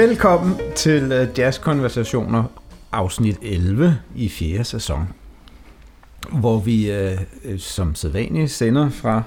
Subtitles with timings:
[0.00, 2.44] Velkommen til øh, Jazzkonversationer
[2.92, 5.08] afsnit 11 i fjerde sæson,
[6.32, 9.22] hvor vi øh, øh, som sædvanligt sender fra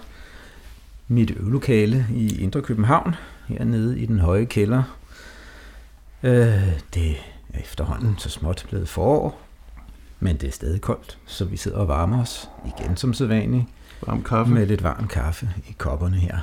[1.08, 3.16] mit øvelokale i Indre København,
[3.48, 4.84] hernede i den høje kælder.
[6.24, 7.12] Øh, det
[7.54, 9.42] er efterhånden så småt blevet forår,
[10.20, 13.66] men det er stadig koldt, så vi sidder og varmer os igen som sædvanligt.
[14.08, 14.54] Varm kaffe.
[14.54, 16.38] Med lidt varm kaffe i kopperne her.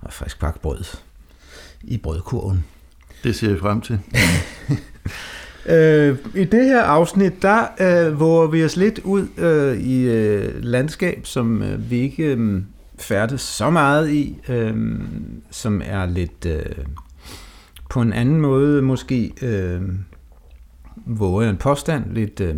[0.00, 0.84] Og frisk bagt brød
[1.82, 2.64] i brødkurven.
[3.24, 3.98] Det ser jeg frem til.
[5.76, 10.64] øh, I det her afsnit, der øh, våger vi os lidt ud øh, i øh,
[10.64, 12.62] landskab, som øh, vi ikke øh,
[12.98, 15.00] færdes så meget i, øh,
[15.50, 16.84] som er lidt øh,
[17.90, 19.80] på en anden måde måske, øh,
[21.06, 22.56] våger jeg en påstand, lidt øh,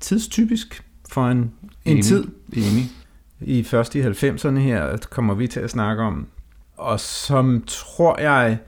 [0.00, 1.52] tidstypisk for en, en
[1.84, 2.04] Enig.
[2.04, 2.24] tid.
[2.52, 2.90] Enig.
[3.40, 6.26] I først i 90'erne her kommer vi til at snakke om,
[6.76, 8.58] og som tror jeg,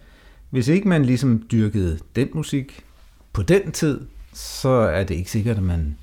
[0.51, 2.85] hvis ikke man ligesom dyrkede den musik
[3.33, 4.01] på den tid,
[4.33, 5.97] så er det ikke sikkert, at man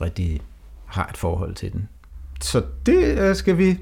[0.00, 0.40] rigtig
[0.86, 1.88] har et forhold til den.
[2.40, 3.78] Så det øh, skal vi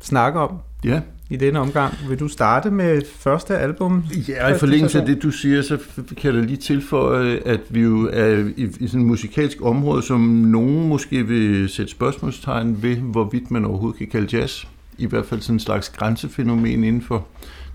[0.00, 1.00] snakke om Ja.
[1.30, 1.94] i denne omgang.
[2.08, 4.04] Vil du starte med første album?
[4.28, 5.78] Ja, i forlængelse af det, du siger, så
[6.16, 10.20] kan jeg lige tilføje, at vi jo er i, i sådan et musikalsk område, som
[10.20, 14.64] nogen måske vil sætte spørgsmålstegn ved, hvorvidt man overhovedet kan kalde jazz.
[14.98, 17.26] I hvert fald sådan en slags grænsefænomen inden for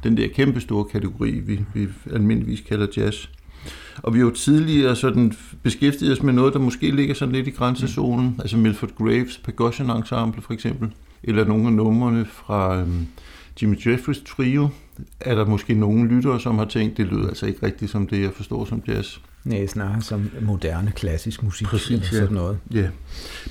[0.08, 3.28] den der kæmpe store kategori, vi, vi almindeligvis kalder jazz.
[3.98, 7.48] Og vi har jo tidligere sådan beskæftiget os med noget, der måske ligger sådan lidt
[7.48, 8.40] i grænsezonen, mm.
[8.40, 13.08] altså Milford Graves Percussion Ensemble for eksempel, eller nogle af numrene fra øhm,
[13.62, 14.70] Jimmy Jeffries trio,
[15.20, 18.22] er der måske nogle lyttere, som har tænkt, det lyder altså ikke rigtigt som det,
[18.22, 19.18] jeg forstår som jazz.
[19.48, 22.58] Nej, snarere som moderne klassisk musik Præcis, eller sådan noget.
[22.74, 22.88] Ja,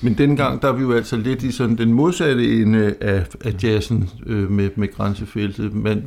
[0.03, 3.55] men dengang der er vi jo altså lidt i sådan den modsatte ende af, af
[3.63, 5.75] jazzen øh, med, med grænsefeltet.
[5.75, 6.05] Man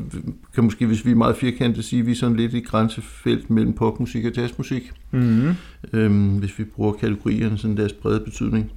[0.56, 3.50] kan måske, hvis vi er meget firkantede, sige, at vi er sådan lidt i grænsefelt
[3.50, 4.92] mellem popmusik og jazzmusik.
[5.12, 5.56] Mm-hmm.
[5.94, 8.72] Øhm, hvis vi bruger kategorierne sådan deres brede betydning.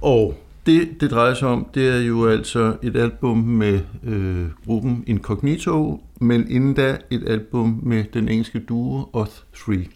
[0.00, 5.04] Og det, det drejer sig om, det er jo altså et album med øh, gruppen
[5.06, 9.86] Incognito, men inden da et album med den engelske duo Oth 3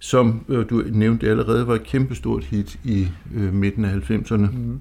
[0.00, 4.36] som øh, du nævnte allerede var et kæmpestort hit i øh, midten af 90'erne.
[4.36, 4.80] Mm.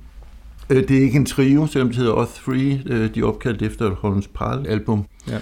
[0.69, 2.81] Øh, det er ikke en trio, selvom det hedder Oth 3.
[2.85, 5.06] Øh, de er opkaldt efter Holmes Pal-album.
[5.28, 5.38] Ja.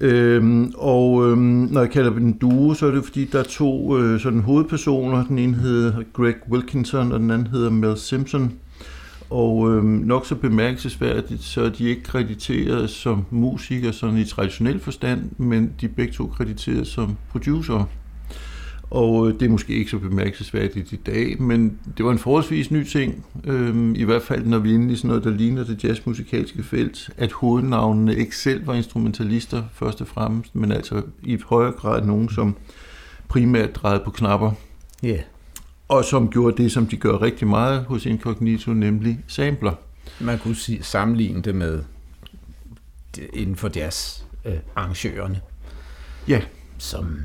[0.00, 1.40] Øhm, og øhm,
[1.70, 4.40] når jeg kalder dem en duo, så er det fordi, der er to øh, sådan
[4.40, 5.26] hovedpersoner.
[5.26, 8.52] Den ene hedder Greg Wilkinson, og den anden hedder Mel Simpson.
[9.30, 14.80] Og øh, nok så bemærkelsesværdigt, så er de ikke krediteret som musikere sådan i traditionel
[14.80, 17.88] forstand, men de er begge to krediteret som producer.
[18.90, 22.70] Og øh, det er måske ikke så bemærkelsesværdigt i dag, men det var en forholdsvis
[22.70, 25.64] ny ting, øh, i hvert fald når vi er inde i sådan noget, der ligner
[25.64, 31.38] det jazzmusikalske felt, at hovednavnene ikke selv var instrumentalister først og fremmest, men altså i
[31.46, 32.56] højere grad nogen, som
[33.28, 34.52] primært drejede på knapper.
[35.02, 35.08] Ja.
[35.08, 35.20] Yeah.
[35.88, 39.74] Og som gjorde det, som de gør rigtig meget hos Incognito, nemlig sampler.
[40.20, 41.82] Man kunne sige, sammenligne det med
[43.32, 45.40] inden for jazz øh, arrangørerne.
[46.28, 46.42] Ja.
[46.78, 47.18] Som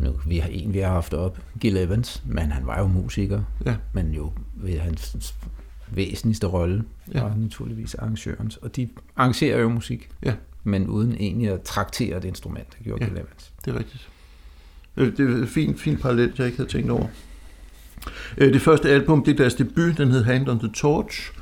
[0.00, 3.42] nu, vi har en, vi har haft op, Gil Evans, men han var jo musiker,
[3.66, 3.76] ja.
[3.92, 5.34] men jo ved hans
[5.88, 6.84] væsentligste rolle
[7.14, 7.22] ja.
[7.22, 8.56] var naturligvis arrangørens.
[8.56, 10.34] Og de arrangerer jo musik, ja.
[10.64, 13.08] men uden egentlig at traktere et instrument, det gjorde ja.
[13.10, 13.52] Gil Evans.
[13.64, 14.08] det er rigtigt.
[14.96, 17.06] Det er et fint, fint parallel, jeg ikke havde tænkt over.
[18.38, 21.32] Det første album, det er deres debut, den hed Hand on the Torch,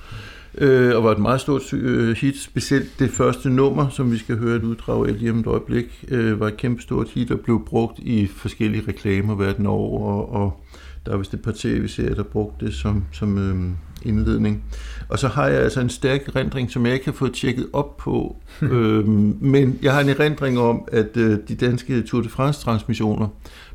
[0.58, 2.40] øh, og var et meget stort øh, hit.
[2.40, 6.04] Specielt det første nummer, som vi skal høre et uddrag af lige om et øjeblik,
[6.08, 10.32] øh, var et kæmpe stort hit og blev brugt i forskellige reklamer verden over, og,
[10.32, 10.64] og
[11.06, 13.76] der er vist et par tv-serier, der brugte det som, som øh,
[14.08, 14.64] indledning.
[15.08, 17.96] Og så har jeg altså en stærk erindring, som jeg ikke har fået tjekket op
[17.96, 19.08] på, øh,
[19.42, 23.28] men jeg har en erindring om, at øh, de danske Tour de France-transmissioner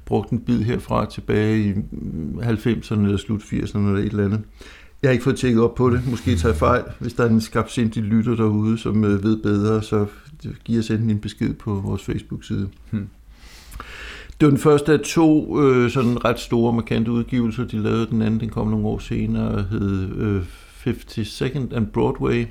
[0.07, 1.73] brugte en bid herfra tilbage i
[2.39, 4.41] 90'erne eller slut 80'erne eller et eller andet.
[5.01, 6.01] Jeg har ikke fået tjekket op på det.
[6.09, 6.83] Måske tager jeg fejl.
[6.99, 10.05] Hvis der er en skabsindig lytter derude, som ved bedre, så
[10.65, 12.69] giver os enten en besked på vores Facebook-side.
[12.91, 13.07] Hmm.
[14.39, 18.07] Det var den første af to øh, sådan ret store, markante udgivelser, de lavede.
[18.07, 20.41] Den anden, den kom nogle år senere, hed øh,
[20.87, 22.45] 52nd and Broadway,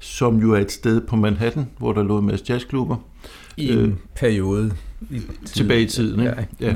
[0.00, 2.96] som jo er et sted på Manhattan, hvor der lå en masse jazzklubber.
[3.56, 4.72] I en øh, periode.
[5.10, 6.46] I tilbage i tiden, ikke?
[6.60, 6.66] Ja.
[6.66, 6.74] ja.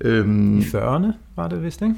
[0.00, 1.94] Øhm, I 40'erne var det vist, ikke?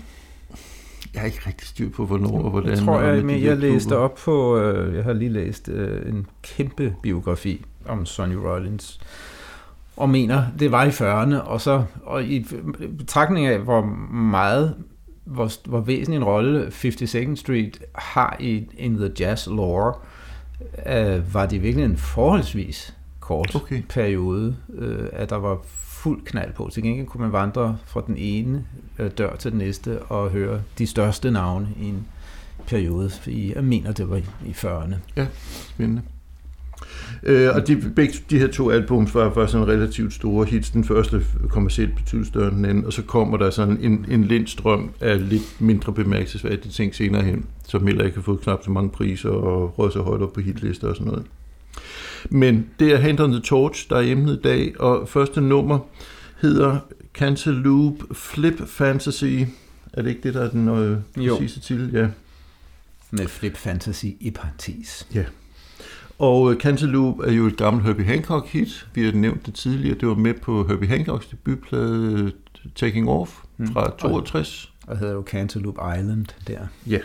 [1.15, 2.71] Jeg har ikke rigtig styr på, hvornår og hvordan.
[2.71, 6.27] Jeg tror, jeg, men jeg læste op på, øh, jeg har lige læst øh, en
[6.43, 9.01] kæmpe biografi om Sonny Rollins,
[9.97, 12.47] og mener, det var i 40'erne, og så og i
[12.99, 13.81] betragtning af, hvor
[14.13, 14.75] meget,
[15.25, 19.95] hvor, hvor væsentlig en rolle 52nd Street har i in the jazz lore,
[20.87, 23.83] øh, var det virkelig en forholdsvis kort Okay.
[23.89, 25.59] periode, øh, at der var
[26.03, 26.71] fuld knald på.
[26.73, 28.65] Til gengæld kunne man vandre fra den ene
[28.99, 32.07] øh, dør til den næste og høre de største navne i en
[32.67, 33.11] periode.
[33.27, 34.95] I, jeg mener, det var i, 40'erne.
[35.17, 35.27] Ja,
[35.69, 36.03] Spændende.
[37.23, 40.71] Øh, og de, begge de her to albums var, var sådan relativt store hits.
[40.71, 44.25] Den første kommercielt betydeligt større end den anden, og så kommer der sådan en, en
[44.25, 48.71] lindstrøm af lidt mindre bemærkelsesværdige ting senere hen, som heller ikke har fået knap så
[48.71, 51.27] mange priser og røget så højt op på hitlister og sådan noget.
[52.31, 55.79] Men det er Hand on the Torch, der er emnet i dag, og første nummer
[56.41, 56.79] hedder
[57.15, 59.25] Cantaloupe Flip Fantasy.
[59.93, 61.91] Er det ikke det, der er den øh, præcise titel?
[61.93, 62.09] Ja.
[63.11, 65.07] Med Flip Fantasy i parentes.
[66.19, 68.87] Og øh, Cantaloupe er jo et gammelt Herbie Hancock hit.
[68.95, 69.99] Vi har nævnt det tidligere.
[69.99, 72.31] Det var med på Herbie Hancocks debutplade øh,
[72.75, 73.31] Taking Off
[73.73, 74.73] fra 62.
[74.87, 76.67] Og hedder jo Cantaloupe Island der.
[76.87, 76.99] Ja.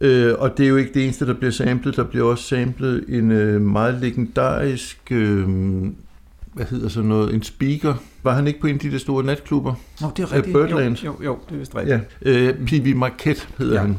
[0.00, 1.96] Øh, og det er jo ikke det eneste, der bliver samlet.
[1.96, 5.48] Der bliver også samlet en øh, meget legendarisk, øh,
[6.52, 7.94] hvad hedder sådan noget, en speaker.
[8.22, 9.74] Var han ikke på en af de der store natklubber?
[10.00, 10.52] Nå, det er rigtigt.
[10.56, 10.96] Birdland.
[11.04, 12.00] Jo, jo, jo, det er vist rigtigt.
[12.24, 12.30] Ja.
[12.48, 12.96] Øh, P.V.
[12.96, 13.80] Marquette hedder Ja.
[13.80, 13.96] han.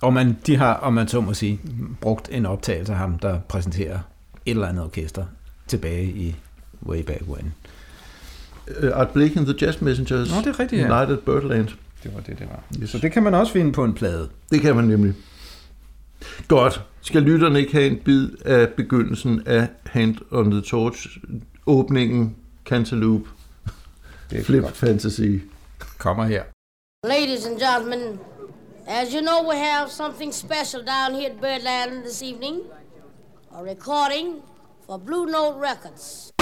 [0.00, 1.60] Og man, de har, om man så må sige,
[2.00, 3.98] brugt en optagelse af ham, der præsenterer
[4.46, 5.24] et eller andet orkester
[5.66, 6.36] tilbage i
[6.86, 7.52] way back when.
[8.80, 10.30] Øh, Art Blake and the Jazz Messengers.
[10.30, 10.88] Nå, det er rigtigt, ja.
[10.88, 11.68] Night at Birdland.
[12.02, 12.82] Det var det, det var.
[12.82, 12.90] Yes.
[12.90, 14.28] Så det kan man også finde på en plade.
[14.50, 15.14] Det kan man nemlig.
[16.48, 16.82] Godt.
[17.02, 21.06] Skal lytterne ikke have en bid af begyndelsen af Hand on the Torch,
[21.66, 23.30] åbningen, Cantaloupe,
[24.30, 24.76] Det er Flip godt.
[24.76, 25.38] Fantasy.
[25.98, 26.42] Kommer her.
[27.08, 28.18] Ladies and gentlemen,
[28.86, 32.56] as you know, we have something special down here at Birdland this evening.
[33.54, 34.34] A recording
[34.86, 36.32] for Blue Note Records.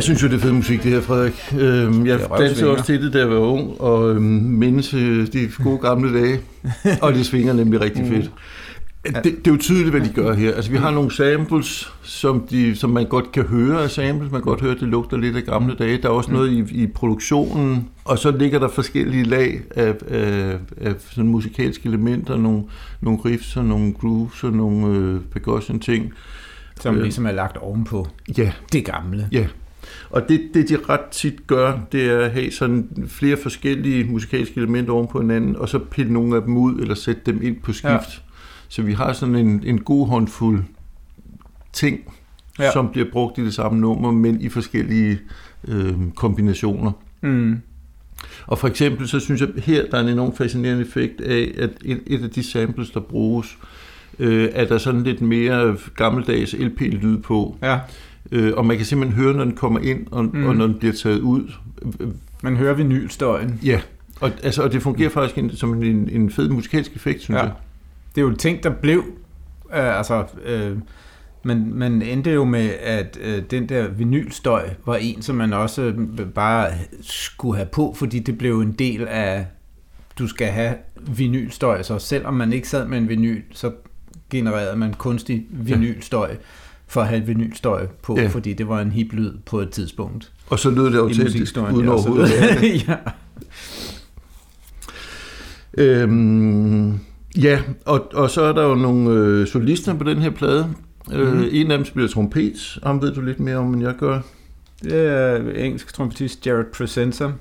[0.00, 1.54] Jeg synes jo, det er fed musik, det her, Frederik.
[1.58, 5.50] Øhm, jeg dansede også til det, da jeg var ung, og øhm, mindes øh, de
[5.62, 6.40] gode gamle dage.
[7.02, 8.30] og det svinger nemlig rigtig fedt.
[9.04, 10.54] Det, det er jo tydeligt, hvad de gør her.
[10.54, 14.32] Altså, vi har nogle samples, som, de, som man godt kan høre af samples.
[14.32, 15.98] Man kan godt høre, at det lugter lidt af gamle dage.
[16.02, 20.56] Der er også noget i, i produktionen, og så ligger der forskellige lag af, af,
[20.80, 22.62] af sådan musikalske elementer, nogle,
[23.00, 26.12] nogle riffs og nogle grooves og nogle øh, percussion-ting.
[26.80, 27.02] Som Øh.
[27.02, 29.28] ligesom er lagt ovenpå Ja, det gamle.
[29.32, 29.46] Ja,
[30.10, 34.56] og det, det de ret tit gør, det er at have sådan flere forskellige musikalske
[34.56, 37.56] elementer oven på hinanden, og så pille nogle af dem ud, eller sætte dem ind
[37.60, 37.84] på skift.
[37.88, 38.00] Ja.
[38.68, 40.62] Så vi har sådan en, en god håndfuld
[41.72, 42.00] ting,
[42.58, 42.72] ja.
[42.72, 45.18] som bliver brugt i det samme nummer, men i forskellige
[45.68, 46.92] øh, kombinationer.
[47.20, 47.60] Mm.
[48.46, 51.70] Og for eksempel, så synes jeg her, der er en enormt fascinerende effekt af, at
[51.84, 53.58] et, et af de samples, der bruges,
[54.18, 57.56] øh, er der sådan lidt mere gammeldags LP-lyd på.
[57.62, 57.78] Ja,
[58.32, 60.30] Øh, og man kan simpelthen høre, når den kommer ind, og, Mm.
[60.34, 60.46] mm.
[60.46, 61.52] og når den bliver taget ud.
[62.42, 63.60] man hører vinylstøjen.
[63.64, 63.80] Ja,
[64.20, 67.42] og, altså, og det fungerer faktisk en, som en, en fed musikalsk effekt, synes Ja.
[67.44, 67.52] jeg.
[68.14, 68.98] Det er jo ting, der blev...
[69.76, 70.76] Øh, altså, øh,
[71.44, 75.82] men man endte jo med, at øh, den der vinylstøj var en, som man også
[75.82, 76.66] øh, bare
[77.02, 79.46] skulle have på, fordi det blev en del af,
[80.18, 80.74] du skal have
[81.16, 83.72] vinylstøj, så selvom man ikke sad med en vinyl, så
[84.30, 86.36] genererede man kunstig vinylstøj
[86.90, 88.26] for at have vinylstøj på, Ja.
[88.26, 90.32] fordi det var en hip lyd på et tidspunkt.
[90.50, 92.30] Og så lød det autentisk, uden overhovedet.
[92.60, 92.88] det.
[92.88, 92.96] ja.
[95.78, 96.98] Øhm,
[97.42, 100.74] ja, og, og så er der jo nogle øh, solister på den her plade.
[101.12, 101.44] Øh, Mhm.
[101.52, 104.20] En af dem spiller trompet, ham ved du lidt mere om, end jeg gør.
[104.82, 107.32] Det er engelsk trompetist Jared Presenter,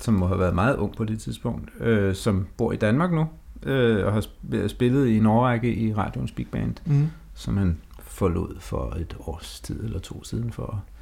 [0.00, 3.26] som må have været meget ung på det tidspunkt, øh, som bor i Danmark nu,
[3.72, 7.06] øh, og har sp- spillet i en årrække i radioens big band, Mm.
[7.34, 7.76] som han
[8.18, 10.92] forlod for et års tid eller to siden for at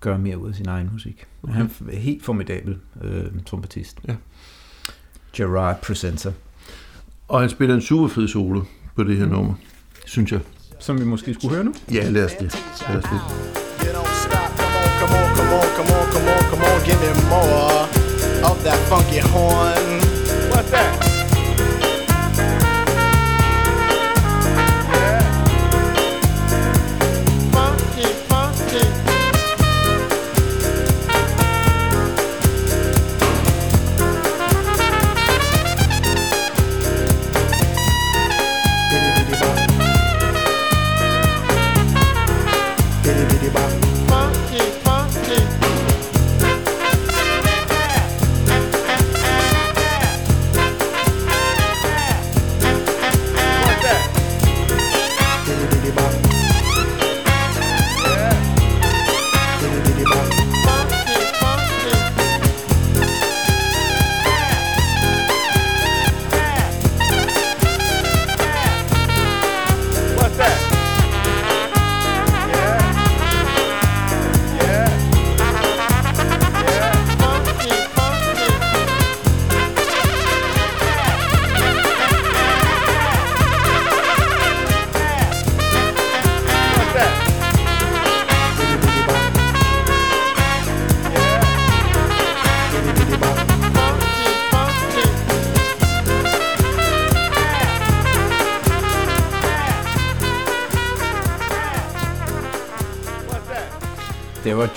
[0.00, 1.26] gøre mere ud af sin egen musik.
[1.42, 1.54] Okay.
[1.54, 3.98] Han er helt formidabel øh, trompetist.
[4.08, 4.14] Ja.
[5.32, 6.32] Gerard Presenter,
[7.28, 8.62] Og han spiller en super fed solo
[8.96, 9.54] på det her nummer,
[10.06, 10.40] synes jeg.
[10.78, 11.74] som vi måske skulle høre nu.
[11.92, 12.62] Ja, lad os det.
[12.88, 13.20] Lad os det.
[15.00, 16.78] Come on, come on, come on, come on, come on.
[16.88, 17.82] Give me more
[18.50, 20.00] of that funky horn.
[20.52, 21.15] What's that?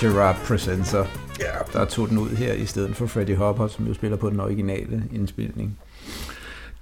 [0.00, 1.04] Gerard Presenter,
[1.72, 4.40] der tog den ud her i stedet for Freddie Hopper, som jo spiller på den
[4.40, 5.78] originale indspilning.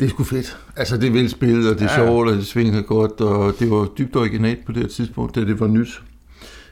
[0.01, 0.59] Det er sgu fedt.
[0.77, 2.07] Altså, det er velspillet, og det er Ja, ja.
[2.07, 5.41] sjovt, og det svinger godt, og det var dybt originalt på det her tidspunkt, da
[5.41, 6.03] det var nyt.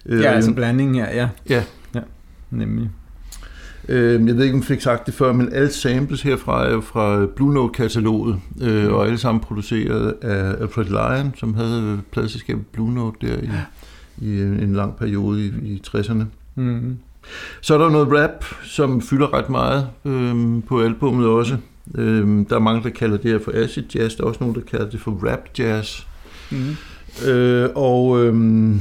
[0.06, 1.28] Øh, Ja, altså blandingen her, ja.
[1.48, 1.62] Ja.
[1.94, 2.00] ja
[2.50, 2.90] nemlig.
[3.88, 6.72] Øh, jeg ved ikke, om jeg fik sagt det før, men alle samples herfra er
[6.72, 12.66] jo fra Blue Note-kataloget, øh, og alle sammen produceret af Alfred Lion, som havde pladselskabet
[12.66, 13.48] Blue Note der i,
[14.18, 16.24] i en lang periode i, i 60'erne.
[16.54, 16.96] Mm.
[17.60, 21.56] Så er der noget rap, som fylder ret meget øh, på albummet også.
[21.94, 24.54] Øh, der er mange, der kalder det her for acid jazz, der er også nogen,
[24.54, 26.02] der kalder det for rap jazz.
[26.50, 26.76] Mm.
[27.28, 28.74] Øh, og øh,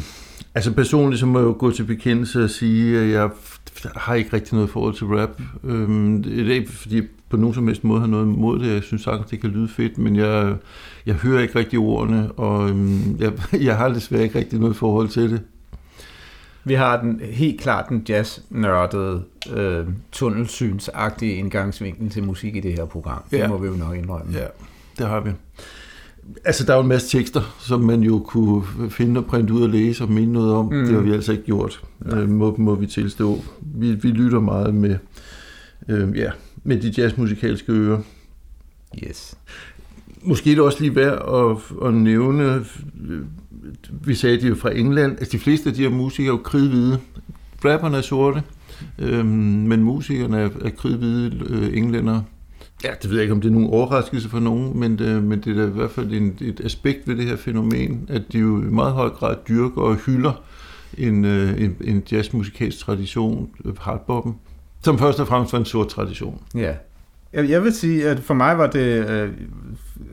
[0.56, 3.30] altså personligt så må jeg jo gå til bekendelse og sige, at jeg
[3.96, 5.42] har ikke rigtig noget forhold til rap.
[5.64, 5.90] Øh,
[6.24, 8.74] det er ikke fordi jeg på nogen som helst måde har noget imod det.
[8.74, 10.56] Jeg synes sagtens, det kan lyde fedt, men jeg,
[11.06, 13.34] jeg hører ikke rigtig ordene, og øh, jeg,
[13.68, 15.42] jeg har desværre ikke rigtig noget forhold til det.
[16.68, 22.86] Vi har den helt klart den jazz-nørdede, øh, tunnelsynsagtige indgangsvinkel til musik i det her
[22.86, 23.22] program.
[23.32, 23.48] Det Ja.
[23.48, 24.34] må vi jo nok indrømme.
[24.34, 24.46] Ja,
[24.98, 25.30] det har vi.
[26.46, 29.62] Altså, der er jo en masse tekster, som man jo kunne finde og printe ud
[29.62, 30.66] og læse og mene noget om.
[30.66, 30.86] Mm.
[30.86, 33.44] Det har vi altså ikke gjort, øh, må, må vi tilstå.
[33.62, 34.98] Vi, vi lytter meget med,
[35.90, 36.32] øh, ja,
[36.64, 38.02] med de jazzmusikalske ører.
[39.08, 39.38] Yes.
[40.22, 42.66] Måske er det også lige værd at, at nævne,
[43.92, 45.12] vi sagde, de er fra England.
[45.12, 47.00] Altså, de fleste af de her musikere er jo kridhvide.
[47.66, 48.44] Rapperne er sorte,
[49.00, 52.24] øh, men musikerne er, er kridhvide øh, englændere.
[52.84, 55.42] Ja, det ved jeg ikke, om det er nogen overraskelse for nogen, men det, men
[55.42, 58.40] det er da i hvert fald en, et aspekt ved det her fænomen, at de
[58.40, 60.44] jo i meget høj grad dyrker og hylder
[60.98, 64.36] en, øh, en, en jazzmusikalsk tradition, øh, hardboppen,
[64.84, 66.42] som først og fremmest var en sort tradition.
[66.56, 66.74] Ja.
[67.34, 69.30] Jeg, jeg vil sige, at for mig var det øh,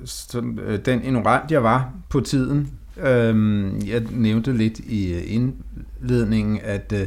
[0.05, 2.71] som, øh, den ignorant, jeg var på tiden.
[3.03, 7.07] Øhm, jeg nævnte lidt i øh, indledningen, at øh,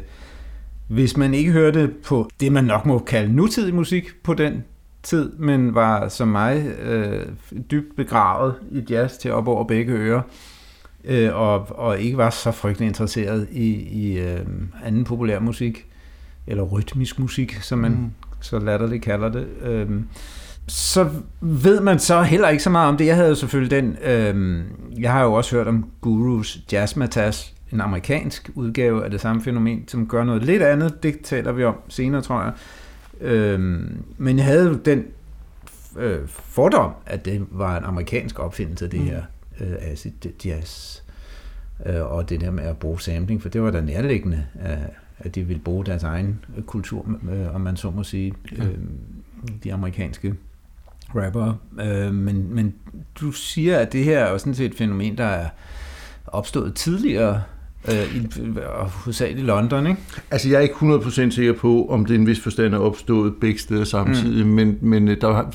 [0.88, 4.64] hvis man ikke hørte på det, man nok må kalde nutidig musik på den
[5.06, 7.26] tid, men var som mig øh,
[7.72, 10.22] dybt begravet i jazz til op over begge ører,
[11.04, 14.40] øh, og, og ikke var så frygtelig interesseret i, i øh,
[14.86, 15.88] anden populær musik,
[16.48, 18.12] eller rytmisk musik, som man mm.
[18.42, 19.90] så latterligt kalder det, øh,
[20.68, 21.10] så
[21.42, 23.06] ved man så heller ikke så meget om det.
[23.06, 24.64] Jeg havde jo selvfølgelig den, øh,
[25.02, 29.88] jeg har jo også hørt om Gurus Jazzmatas, en amerikansk udgave af det samme fænomen,
[29.88, 31.04] som gør noget lidt andet.
[31.04, 32.52] Det taler vi om senere, tror jeg.
[33.22, 35.06] Øhm, men jeg havde den
[35.98, 39.24] øh, fordom, at det var en amerikansk opfindelse, det her
[39.60, 40.12] øh, acid
[40.46, 41.02] jazz.
[41.86, 44.80] Øh, og det der med at bruge sampling, for det var da nærliggende af
[45.20, 48.78] at de vil bruge deres egen øh, kultur, øh, om man så må sige, øh,
[49.64, 50.36] de amerikanske
[51.16, 51.58] rappere.
[51.80, 52.76] Øh, men, men
[53.16, 55.50] du siger, at det her er jo sådan set et fænomen, der er
[56.28, 57.44] opstået tidligere,
[57.92, 58.28] øh, i,
[58.80, 60.02] og hovedsageligt i London, ikke?
[60.32, 63.34] Altså, jeg er ikke 100% sikker på, om det er en vis forstand er opstået
[63.42, 64.52] begge steder samtidig, mm.
[64.54, 65.52] men, men øh, der,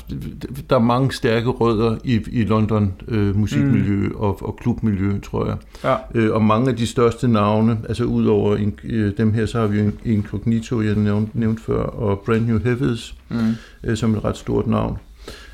[0.69, 4.15] der er mange stærke rødder i, i London øh, musikmiljø mm.
[4.15, 5.55] og, og klubmiljø, tror jeg.
[5.83, 5.95] Ja.
[6.15, 9.67] Øh, og mange af de største navne, altså udover in, øh, dem her, så har
[9.67, 13.37] vi jo Incognito, jeg nævnte, nævnte før, og Brand New Heavies, Mm.
[13.83, 14.97] øh, som et ret stort navn.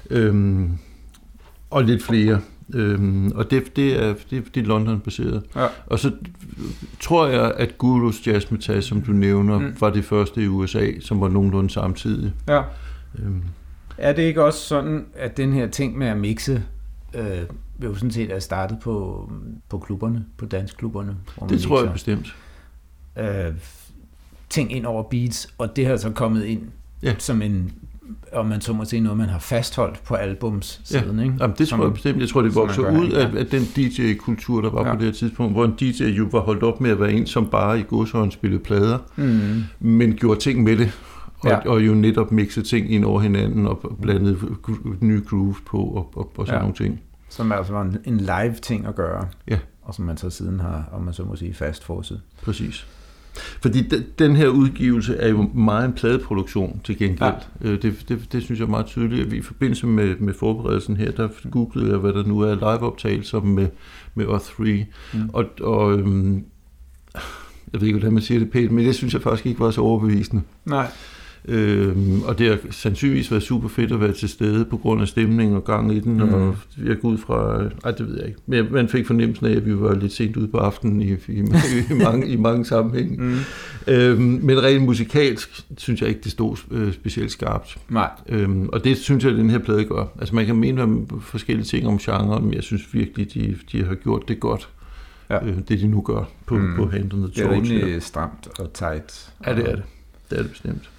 [0.10, 0.70] Øhm,
[1.70, 2.40] og lidt flere.
[2.74, 5.44] Øhm, og det, det, er, det, det er London-baseret.
[5.56, 5.68] Ja.
[5.86, 6.12] Og så
[7.00, 9.74] tror jeg, at Gurus Jazz Metal, som du nævner, Mm.
[9.80, 12.34] var det første i USA, som var nogenlunde samtidig.
[12.48, 12.62] ja.
[13.20, 13.44] Øhm,
[13.98, 16.64] Er det ikke også sådan, at den her ting med at mixe
[17.14, 17.38] øh,
[17.84, 19.32] jo sådan set er startet på,
[19.70, 22.36] på klubberne, på man det tror jeg bestemt.
[23.20, 23.54] Øh,
[24.50, 26.62] ting ind over beats, og det har så kommet ind
[27.04, 27.16] Ja.
[27.20, 27.74] som en,
[28.34, 31.36] om man så må sige, noget, man har fastholdt på albumssiden, ikke?
[31.40, 32.20] Jamen, det Som- tror jeg bestemt.
[32.20, 34.88] Jeg tror, det gør ud af, af den DJ-kultur, der var Ja.
[34.88, 34.94] ja.
[34.94, 37.26] på det her tidspunkt, hvor en DJ jo var holdt op med at være en,
[37.28, 39.64] som bare i godshånd spillede plader, Mm.
[39.80, 40.92] men gjorde ting med det.
[41.40, 41.56] Og, Ja.
[41.66, 41.70] ja.
[41.70, 44.38] og jo netop mixede ting ind over hinanden og blandede
[45.02, 46.56] nye grooves på og, og, og sådan Ja.
[46.56, 46.60] ja.
[46.62, 47.02] nogle ting.
[47.30, 49.58] Som altså var en, en live ting at gøre, Ja.
[49.82, 52.22] og som man så siden har, om man så må sige, fastforset.
[52.42, 52.88] Præcis.
[53.62, 57.34] Fordi de, den her udgivelse er jo meget en pladeproduktion til gengæld.
[57.64, 57.70] Ja.
[57.70, 59.26] Det, det, det synes jeg er meget tydeligt.
[59.26, 62.56] At vi, I forbindelse med, med forberedelsen her, der googlede jeg, hvad der nu er
[62.56, 63.68] liveoptagelser med,
[64.16, 64.64] med O3.
[64.64, 64.86] Mm.
[65.14, 65.30] Mm.
[65.34, 66.46] Og, og øhm,
[67.74, 69.72] jeg ved ikke, hvordan man siger det pænt, men det synes jeg faktisk ikke var
[69.72, 70.42] så overbevisende.
[70.66, 70.88] Nej.
[71.50, 75.08] Øhm, og det har sandsynligvis været super fedt at være til stede på grund af
[75.08, 76.34] stemningen og gang i den, mm.
[76.34, 79.52] og jeg går ud fra, ej det ved jeg ikke, men man fik fornemmelsen af,
[79.52, 81.18] at vi var lidt sent ude på aftenen i, i,
[81.90, 83.18] i, mange, i mange sammenhænge.
[83.24, 83.36] Mm.
[83.88, 87.78] Øhm, men rent musikalsk synes jeg ikke, det stod øh, specielt skarpt.
[87.90, 88.10] Nej.
[88.30, 90.06] Øhm, og det synes jeg, at den her plade gør.
[90.20, 93.84] Altså man kan mene om forskellige ting om genren, men jeg synes virkelig, de, de
[93.86, 94.70] har gjort det godt,
[95.30, 95.46] Ja.
[95.46, 96.74] øh, det de nu gør på, Mm.
[96.76, 99.30] på Hand on the Det er rimelig stramt og tight.
[99.46, 99.84] Ja, det er det.
[100.30, 100.90] Det er det bestemt.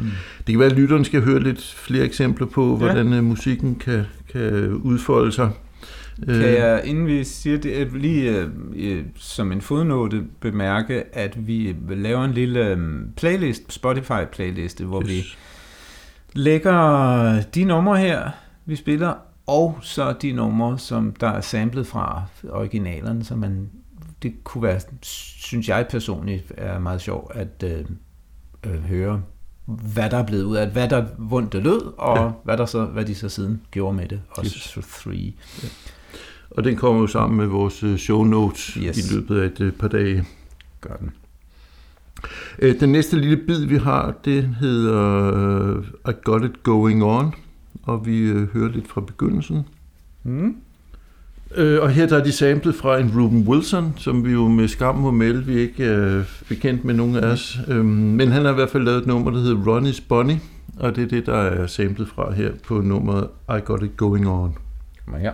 [0.00, 0.04] Mm.
[0.38, 2.76] Det kan være, at lytteren skal høre lidt flere eksempler på, Ja.
[2.76, 5.50] hvordan øh, musikken kan, kan udfolde sig.
[6.28, 11.16] Øh, Kan jeg, inden vi siger det, øh, lige øh, øh, som en fodnote bemærke,
[11.16, 12.78] at vi laver en lille øh,
[13.16, 15.38] playlist, Spotify-playliste, hvor vi Yes.
[16.32, 18.30] lægger de numre her,
[18.66, 19.14] vi spiller,
[19.46, 23.70] og så de numre, som der er samlet fra originalerne, så man,
[24.22, 27.84] det kunne være, synes jeg personligt, er meget sjovt at øh,
[28.66, 29.22] øh, høre,
[29.66, 32.22] hvad der er blevet ud af hvad der vondt det lød, og ja.
[32.24, 32.30] Ja.
[32.44, 34.86] hvad, der så, hvad de så siden gjorde med det, også Yes.
[35.02, 35.32] three.
[36.50, 38.98] Og den kommer jo sammen med vores øh, show notes Yes.
[39.10, 40.24] i løbet af et øh, par dage.
[40.80, 41.10] Gør den.
[42.58, 47.34] Øh, Den næste lille bid, vi har, det hedder I Got It Going On,
[47.82, 49.62] og vi hører lidt fra begyndelsen.
[50.22, 50.56] Mm.
[51.54, 54.68] Øh, og her der er de samlet fra en Ruben Wilson, som vi jo med
[54.68, 57.58] skam må melde, vi ikke øh, er bekendt med nogen af os.
[57.68, 60.34] Øhm, men han har i hvert fald lavet et nummer, der hedder Ronnie's Bunny,
[60.80, 64.28] og det er det, der er samlet fra her på nummeret I Got It Going
[64.28, 64.56] On.
[65.04, 65.32] Kom her.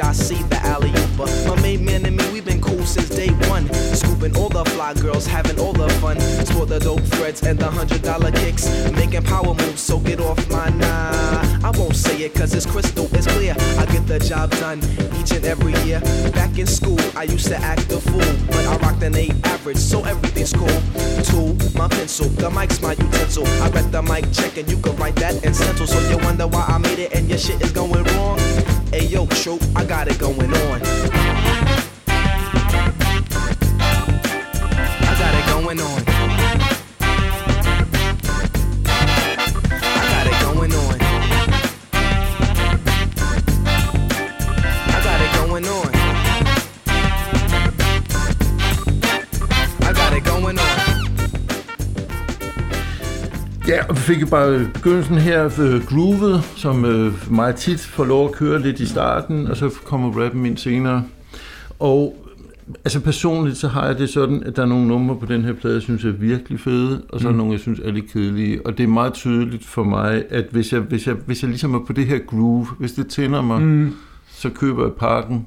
[0.00, 1.26] Of HIC, the alley ooper.
[1.48, 3.72] My main man and me, we've been cool since day one.
[3.72, 6.18] Scooping all the fly girls, having all the fun.
[6.46, 8.68] Sport the dope threads and the hundred dollar kicks.
[8.92, 11.66] Making power moves, so get off my nah.
[11.66, 13.54] I won't say it cause it's crystal, it's clear.
[13.78, 14.78] I get the job done
[15.18, 16.00] each and every year.
[16.32, 19.78] Back in school, I used to act a fool, but I rocked an 8 average,
[19.78, 20.80] so everything's cool.
[21.24, 23.46] Tool, my pencil, the mic's my utensil.
[23.62, 25.86] I read the mic check and you can write that in stencil.
[25.86, 28.07] So you wonder why I made it and your shit is going.
[28.98, 31.37] Hey yo, troop, I got it going on.
[54.08, 58.62] Fik jo bare begyndelsen her øh, groovet, som øh, meget tit får lov at køre
[58.62, 61.04] lidt i starten, og så kommer rappen ind senere.
[61.78, 62.26] Og
[62.84, 65.52] altså personligt, så har jeg det sådan, at der er nogle numre på den her
[65.52, 67.38] plade, jeg synes er virkelig fede, og så er Mm.
[67.38, 68.66] nogle, jeg synes er lidt kedelige.
[68.66, 71.74] Og det er meget tydeligt for mig, at hvis jeg, hvis jeg, hvis jeg ligesom
[71.74, 73.94] er på det her groove, hvis det tænder mig, Mm.
[74.28, 75.46] så køber jeg pakken.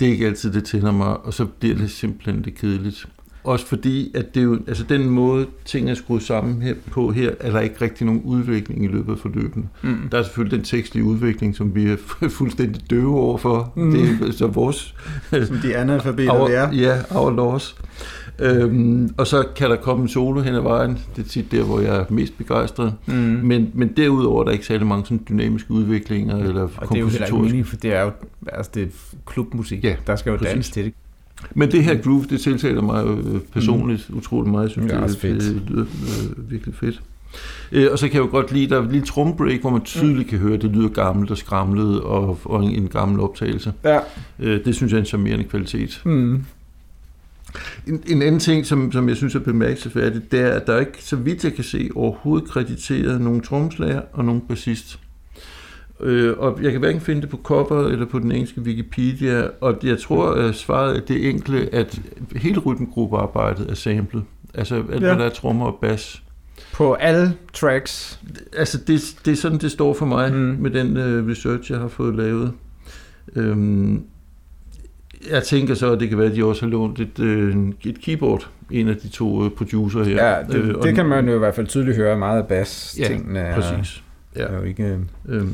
[0.00, 3.08] Det er ikke altid, det tænder mig, og så bliver det simpelthen det kedeligt.
[3.46, 7.30] Også fordi, at det jo, altså den måde, ting er skruet sammen her, på her,
[7.40, 9.64] er der ikke rigtig nogen udvikling i løbet af forløbet.
[9.82, 9.96] Mm.
[10.12, 11.96] Der er selvfølgelig den tekstlige udvikling, som vi er
[12.38, 13.72] fuldstændig døve overfor.
[13.76, 13.90] Mm.
[13.90, 14.94] Det er så vores
[15.46, 16.72] Som de analfabeter, our, vi er.
[16.72, 17.76] Ja, our loss.
[18.38, 20.98] Øhm, og så kan der komme en solo hen ad vejen.
[21.16, 22.94] Det er tit der, hvor jeg er mest begejstret.
[23.06, 23.14] Mm.
[23.14, 27.00] Men, men derudover er der ikke særlig mange sådan dynamiske udviklinger eller Og det er
[27.00, 28.10] jo heller ikke meningen, for det er jo
[28.52, 29.84] altså det er klubmusik.
[29.84, 30.54] Ja, der skal jo præcis.
[30.54, 30.92] dans til det.
[31.54, 34.16] Men det her groove, det tiltaler mig øh, personligt mm.
[34.18, 34.62] utrolig meget.
[34.64, 35.42] Jeg synes, Det er det, også fedt.
[35.42, 37.02] det lyder øh, virkelig fedt.
[37.72, 39.80] Øh, og så kan jeg jo godt lide, der er et lille trumbreak, hvor man
[39.80, 43.72] tydeligt kan høre, at det lyder gammelt og skramlet og, og en, en gammel optagelse.
[43.84, 43.98] Ja.
[44.38, 46.02] Øh, det synes jeg er en charmerende kvalitet.
[46.04, 46.44] Mm.
[47.86, 50.92] En, en anden ting, som, som jeg synes er bemærkelsesværdigt, det er, at der ikke,
[51.04, 54.98] så vidt jeg kan se, overhovedet krediteret nogen tromslager og nogen bassist.
[56.00, 59.78] Øh, og jeg kan hverken finde det på cover eller på den engelske Wikipedia, og
[59.82, 62.00] jeg tror, at svaret er det enkle, at
[62.36, 64.22] hele rytmegruppearbejdet er samlet.
[64.54, 64.98] Altså alt, Ja.
[64.98, 66.22] hvad der er trommer og bas.
[66.72, 68.20] På alle tracks.
[68.56, 70.38] Altså det, det er sådan, det står for mig Mm.
[70.38, 72.52] med den øh, research, jeg har fået lavet.
[73.36, 74.02] Øhm,
[75.30, 78.00] jeg tænker så, at det kan være, at de også har lånt et, øh, et
[78.00, 80.26] keyboard, en af de to øh, producer her.
[80.28, 82.96] Ja, det, Øh, det kan man jo i hvert fald tydeligt høre meget af bass
[82.98, 84.02] Ja, tingene er, Præcis.
[84.36, 84.42] Ja.
[84.44, 85.46] er jo ikke Øhm, øh,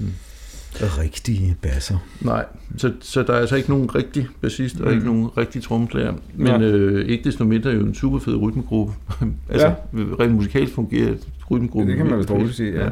[0.80, 1.96] rigtige basser.
[2.20, 2.44] nej,
[2.76, 4.94] så, så der er altså ikke nogen rigtig bassist og Mm.
[4.94, 6.12] ikke nogen rigtig tromslager.
[6.34, 6.60] Men Ja.
[6.60, 8.92] øh, ikke desto mindre er jo en super fed rytmegruppe.
[9.50, 9.74] altså, ja.
[10.20, 11.14] rent musikalt fungerer
[11.50, 12.88] rytmegruppen Det kan man vel roligt sige, ja.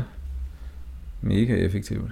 [1.22, 2.10] Mega effektivt.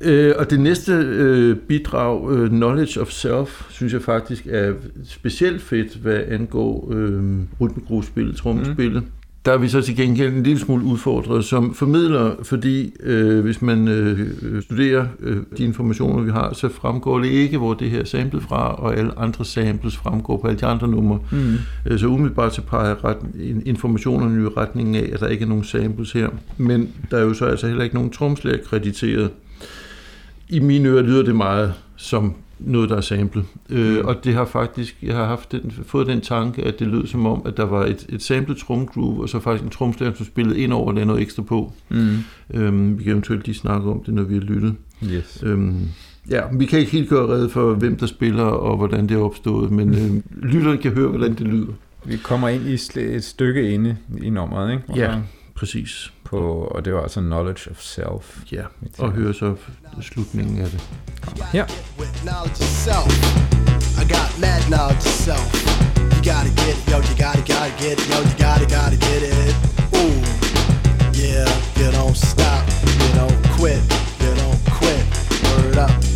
[0.00, 4.72] Øh, og det næste øh, bidrag, øh, Knowledge of Self, synes jeg faktisk er
[5.04, 9.02] specielt fedt, hvad angår øh, rytmegruppespil, trommespillet.
[9.02, 9.08] Mm.
[9.44, 13.62] Der er vi så til gengæld en lille smule udfordret som formidler, fordi øh, hvis
[13.62, 14.28] man øh,
[14.62, 18.42] studerer øh, de informationer, vi har, så fremgår det ikke, hvor det her er samlet
[18.42, 21.18] fra, og alle andre samples fremgår på alle de andre numre.
[21.32, 21.54] Mm.
[21.86, 25.48] Øh, Så umiddelbart så peger ret, in- informationerne i retningen af, at der ikke er
[25.48, 26.28] nogen samples her.
[26.56, 29.30] Men der er jo så altså heller ikke nogen tromslager krediteret.
[30.48, 33.44] I mine ører lyder det meget som noget, der er samlet.
[33.70, 34.06] Øh, Mm.
[34.08, 37.26] og det har faktisk, jeg har haft den, fået den tanke, at det lød som
[37.26, 40.58] om, at der var et, et samlet tromgroove, og så faktisk en tromslager, som spillede
[40.60, 41.72] ind over, og noget ekstra på.
[41.88, 42.16] Mm.
[42.54, 44.74] Øhm, vi kan eventuelt lige snakke om det, når vi har lyttet.
[45.04, 45.42] Yes.
[45.46, 45.76] Øhm,
[46.30, 49.20] ja, vi kan ikke helt gøre rede for, hvem der spiller, og hvordan det er
[49.20, 51.72] opstået, men øhm, lytterne kan høre, hvordan det lyder.
[52.04, 54.82] Vi kommer ind i et stykke inde i nummeret, ikke?
[54.96, 55.14] Ja.
[55.58, 56.12] Præcis.
[56.24, 56.38] På,
[56.74, 58.52] og det var altså Knowledge of Self.
[58.52, 58.64] Ja,
[58.98, 59.56] og høre så
[60.00, 60.80] slutningen af det.
[61.52, 61.64] Her.
[63.98, 65.48] I got mad knowledge of self.
[66.14, 69.22] You gotta get it, yo, you gotta, gotta get it, yo, you gotta, gotta get
[69.22, 69.54] it.
[70.00, 70.18] Ooh,
[71.22, 72.62] yeah, you don't stop,
[73.00, 73.82] you don't quit,
[74.22, 75.04] you don't quit.
[75.44, 76.07] Word up.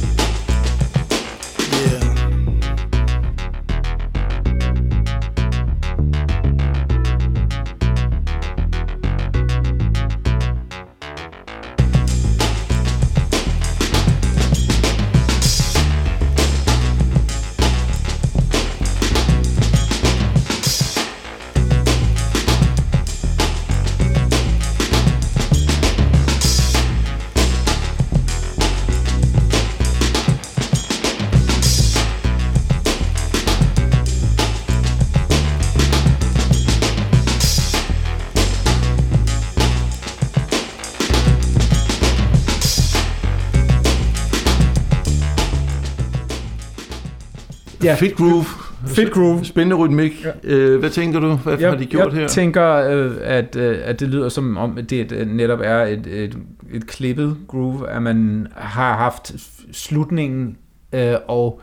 [47.84, 47.94] Ja.
[47.94, 48.44] Fit groove.
[48.86, 49.44] Fit groove.
[49.44, 50.24] Spændende rytmik.
[50.24, 50.30] Ja.
[50.44, 51.34] Øh, hvad tænker du?
[51.34, 52.28] Hvad jeg, har de gjort jeg her?
[52.28, 56.06] tænker, øh, at, øh, at det lyder som om, at det øh, netop er et,
[56.06, 56.38] et,
[56.72, 59.34] et klippet groove, at man har haft
[59.72, 60.56] slutningen
[60.92, 61.60] øh, og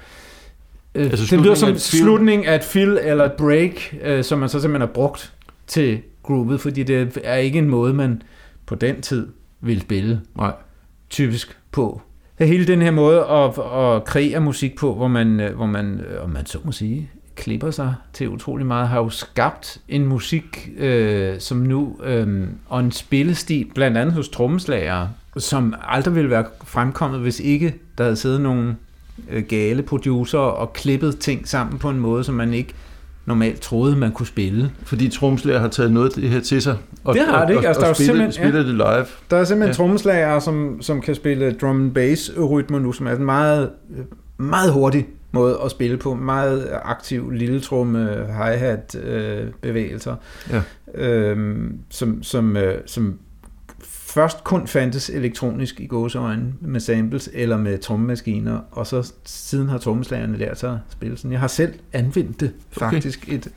[0.95, 4.39] øh, Altså det lyder som af slutningen af et fill eller et break, øh, som
[4.39, 5.33] man så simpelthen har brugt
[5.67, 8.21] til groovet, fordi det er ikke en måde, man
[8.65, 9.27] på den tid
[9.61, 10.51] ville spille Nej.
[11.09, 12.01] typisk på.
[12.39, 16.23] Hele den her måde at, at kreere musik på, hvor man, øh, hvor man, øh,
[16.23, 20.69] om man så må sige, klipper sig til utrolig meget, har jo skabt en musik,
[20.77, 26.45] øh, som nu, øh, og en spillestil, blandt andet hos trommeslagere, som aldrig ville være
[26.63, 28.75] fremkommet, hvis ikke der havde siddet nogle
[29.29, 32.73] øh, gale producer og klippet ting sammen på en måde, som man ikke
[33.25, 34.71] normalt troede, man kunne spille.
[34.83, 36.77] Fordi tromslærer har taget noget af det her til sig.
[37.03, 37.59] Og, Det har det, ikke?
[37.59, 39.05] Og, Altså, der er og, jo og spiller, simpelthen- spiller det live.
[39.31, 39.67] Der er simpelthen Ja.
[39.67, 39.73] ja.
[39.73, 43.69] trommeslager, som, som kan spille drum and bass rytmer nu, som er en meget,
[44.37, 46.13] meget hurtig måde at spille på.
[46.15, 50.15] Meget aktiv lille tromme, hi-hat øh, bevægelser.
[50.51, 50.61] Ja.
[50.95, 53.19] Øhm, som, som, øh, som
[54.09, 59.77] først kun fandtes elektronisk i gåseøjne med samples eller med trommemaskiner, og så siden har
[59.77, 61.31] trommeslagerne lært sig at spille sådan.
[61.31, 63.33] Jeg har selv anvendt det faktisk okay.
[63.33, 63.47] et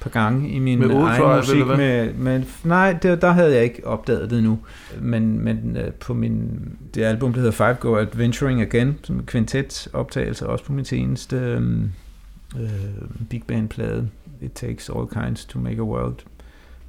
[0.00, 1.52] par gange i min Med egen musik.
[1.52, 1.76] eller hvad?
[1.76, 4.58] Med, med, nej, det, der havde jeg ikke opdaget det nu.
[5.00, 6.60] Men, men øh, på min,
[6.94, 10.84] det album, der hedder Five Go Adventuring Again, som er kvintet optagelse, også på min
[10.84, 11.82] seneste øh,
[12.60, 12.68] øh,
[13.30, 14.08] big band plade,
[14.40, 16.16] It Takes All Kinds to Make a World,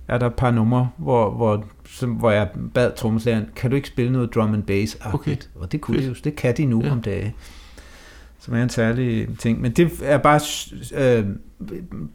[0.10, 3.88] er der et par numre, hvor, hvor, som, hvor jeg bad trommeslageren, kan du ikke
[3.88, 4.98] spille noget drum and bass?
[5.14, 5.36] Okay.
[5.56, 6.86] Og det kunne de jo, det kan de nu Ja.
[6.88, 6.92] ja.
[6.92, 7.32] om dagen.
[8.40, 9.62] Som er en særlig ting.
[9.62, 10.40] Men det er bare
[10.96, 11.26] øh,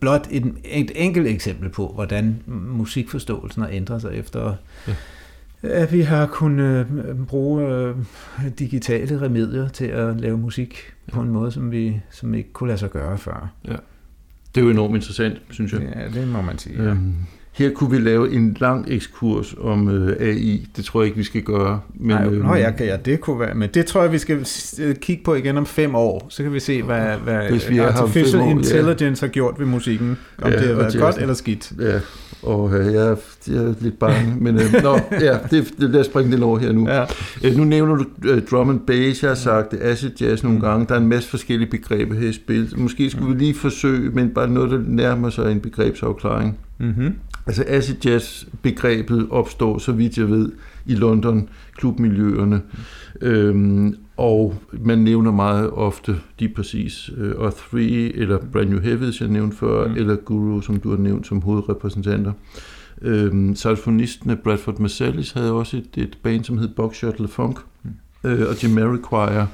[0.00, 4.40] blot et, et enkelt eksempel på, hvordan musikforståelsen har ændret sig efter,
[4.88, 4.92] Ja.
[5.62, 5.68] ja.
[5.68, 7.94] at vi har kunnet øh, bruge øh,
[8.58, 12.78] digitale remedier til at lave musik på en måde, som vi som ikke kunne lade
[12.78, 13.52] sig gøre før.
[14.54, 15.80] Det er jo enormt interessant, synes jeg.
[15.96, 16.82] Ja, det må man sige.
[16.82, 16.88] Ja.
[16.88, 17.14] Øhm,
[17.54, 20.66] her kunne vi lave en lang ekskurs om øh, AI.
[20.76, 21.80] Det tror jeg ikke, vi skal gøre.
[21.94, 24.46] Men, Nej, øhm, nå, ja, ja, det kunne være, men det tror jeg, vi skal
[24.80, 26.26] øh, kigge på igen om fem år.
[26.30, 28.50] Så kan vi se, hvad, hvad Hvis vi artificial år, ja.
[28.50, 30.16] intelligence har gjort ved musikken.
[30.42, 31.72] Om Ja, det har været godt eller skidt.
[31.80, 32.00] Ja,
[32.42, 33.16] og øh, jeg, er-
[33.48, 34.34] jeg er lidt bange.
[34.40, 36.88] Men øh, nå, ja, det, det, lad os springe den over her nu.
[36.88, 37.04] Ja.
[37.44, 40.60] Øh, nu nævner du øh, drum and bass, jeg har sagt det, acid jazz nogle
[40.60, 40.86] gange.
[40.88, 42.72] Der er en masse forskellige begreber her i spil.
[42.76, 46.58] Måske skulle vi lige forsøge, men bare noget, der nærmer sig en begrebsafklaring.
[46.80, 47.14] Mm-hmm.
[47.46, 50.52] Altså acid jazz begrebet opstår, så vidt jeg ved,
[50.86, 52.62] i London, klubmiljøerne.
[53.20, 59.28] Øhm, og man nævner meget ofte de præcis øh, O3 eller Brand New Heavies, jeg
[59.28, 59.94] nævnte før, mm.
[59.94, 62.32] eller Guru, som du har nævnt som hovedrepræsentanter.
[63.02, 67.90] Øhm, saxofonisten Bradford Marsalis havde også et, et band, som hed Buckshot Le Funk, mm.
[68.30, 69.46] øh, og Jamiroquai,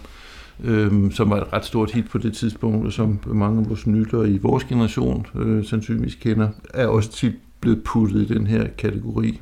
[0.64, 3.86] øhm, som var et ret stort hit på det tidspunkt, og som mange af vores
[3.86, 8.66] nyttere i vores generation øh, sandsynligvis kender, er også tit blevet puttet i den her
[8.78, 9.40] kategori.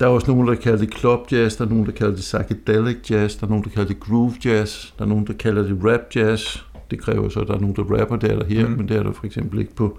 [0.00, 2.20] Der er også nogen, der kalder det club jazz, der er nogen, der kalder det
[2.20, 5.62] psychedelic jazz, der er nogen, der kalder det groove jazz, der er nogen, der kalder
[5.62, 6.58] det rap jazz.
[6.90, 8.72] Det kræver så, at der er nogen, der rapper, det er der her, mm.
[8.76, 9.98] Men det er der for eksempel ikke på,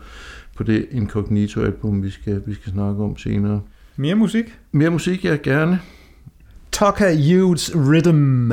[0.58, 3.62] på det Incognito-album, vi skal, vi skal snakke om senere.
[3.95, 4.45] Mere musik.
[4.71, 5.80] Mere musik, jeg gerne.
[6.71, 8.51] Tucker Hughes Rhythm.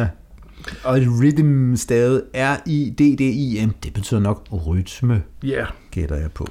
[0.84, 3.70] Og rhythm stavet R-I-D-D-I-M.
[3.82, 5.48] Det betyder nok rytme, Ja.
[5.48, 5.66] Yeah.
[5.90, 6.46] gætter jeg på.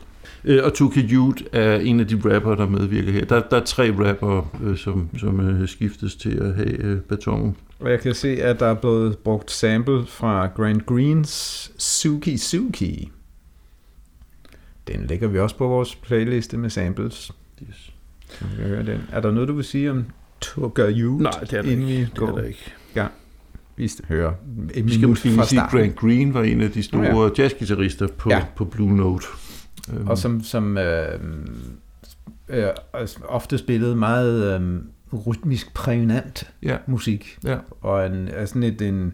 [0.47, 3.25] Øh, og Tuka Youth er en af de rapper, der medvirker her.
[3.25, 7.55] Der, der er tre rapper, øh, som, som øh, skiftes til at have øh, batonen.
[7.79, 13.11] Og jeg kan se, at der er blevet brugt sample fra Grant Greens Suki Suki.
[14.87, 17.31] Den lægger vi også på vores playliste med samples.
[17.69, 17.91] Yes.
[18.29, 19.01] Så kan høre den.
[19.11, 20.05] Er der noget, du vil sige om
[20.41, 21.23] Tucker Youth?
[21.23, 21.99] Nej, det er der inden ikke.
[21.99, 22.37] vi Det er går?
[22.37, 22.73] der ikke.
[23.77, 24.31] Vi hører
[24.73, 25.69] et Vi skal minut måske fra sige, at.
[25.69, 27.29] Grant Green var en af de store ja.
[27.37, 28.37] jazzgitarrister på, ja.
[28.37, 28.45] Ja.
[28.55, 29.25] på Blue Note.
[29.93, 31.19] Øhm, Og som, som øh,
[32.49, 34.81] øh, altså, ofte spillede meget øh,
[35.27, 37.37] rytmisk prægnant ja, musik.
[37.43, 37.57] ja.
[37.81, 39.13] Og en, er sådan et, en,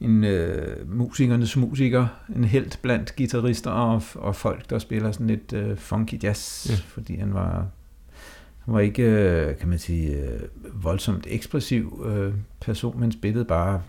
[0.00, 5.52] en øh, musikernes musiker, en helt blandt guitarister og, og folk, der spiller sådan lidt
[5.52, 6.74] øh, funky jazz, Ja.
[6.74, 6.78] ja.
[6.86, 7.66] fordi han var,
[8.64, 10.40] han var ikke, øh, kan man sige, øh,
[10.72, 13.82] voldsomt ekspressiv øh, person, men spillede bare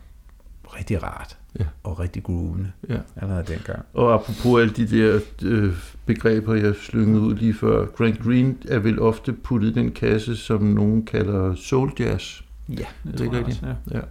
[0.66, 1.66] rigtig rart Ja.
[1.84, 2.98] og rigtig groovende Ja.
[3.16, 3.86] allerede dengang.
[3.94, 5.74] Og apropos alle de der øh,
[6.06, 7.86] begreber, jeg slyngede ud lige før.
[7.86, 12.42] Grant Green er vel ofte puttet i den kasse, som nogen kalder soul jazz.
[12.70, 12.74] Ja,
[13.12, 13.48] det, jeg rigtigt?
[13.48, 13.98] også, ja.
[13.98, 14.02] Ja.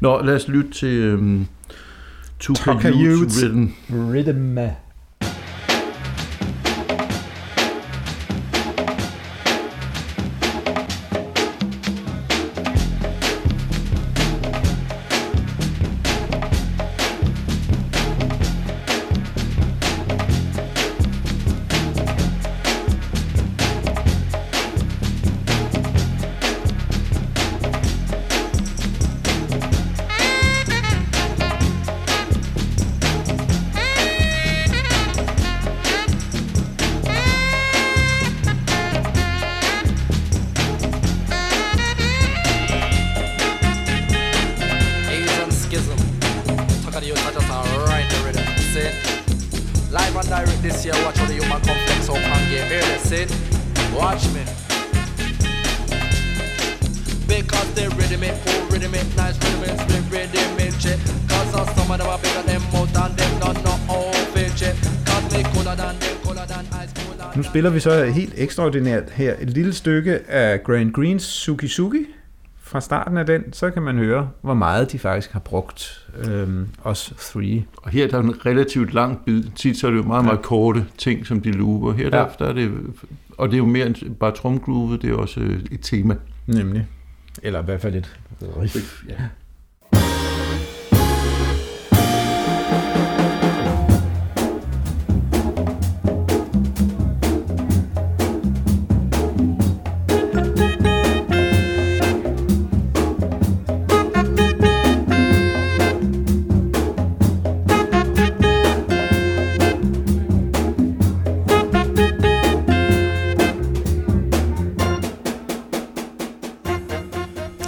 [0.00, 1.46] Nå, lad os lytte til øhm,
[2.38, 3.44] Tuka Youths.
[3.44, 3.66] Rhythm.
[3.90, 4.58] Rhythm.
[53.08, 53.30] That's it.
[53.30, 53.96] See?
[53.96, 54.44] Watch me.
[57.26, 60.98] Because they rhythm it, full rhythm it, nice rhythm it, split rhythm it, shit.
[61.28, 64.58] Cause uh, some of them are bigger than most and them not know how fit
[64.58, 64.76] shit.
[65.06, 66.64] Cause they cooler than they cooler than
[67.36, 72.06] Nu spiller vi så helt ekstraordinært her et lille stykke af Grand Greens Suki Suki.
[72.68, 76.68] Fra starten af den, så kan man høre, hvor meget de faktisk har brugt øhm,
[76.84, 77.64] os three.
[77.76, 79.44] Og her der er en relativt lang bid.
[79.56, 81.92] Tit så er det jo meget, meget korte ting, som de looper.
[81.92, 82.26] Her der, Ja.
[82.38, 82.72] der er det,
[83.38, 86.16] og det er jo mere end bare tromgroovet, det er også øh, et tema.
[86.46, 86.86] Nemlig.
[87.42, 88.18] Eller i hvert fald et
[88.60, 89.02] riff.
[89.08, 89.14] Ja.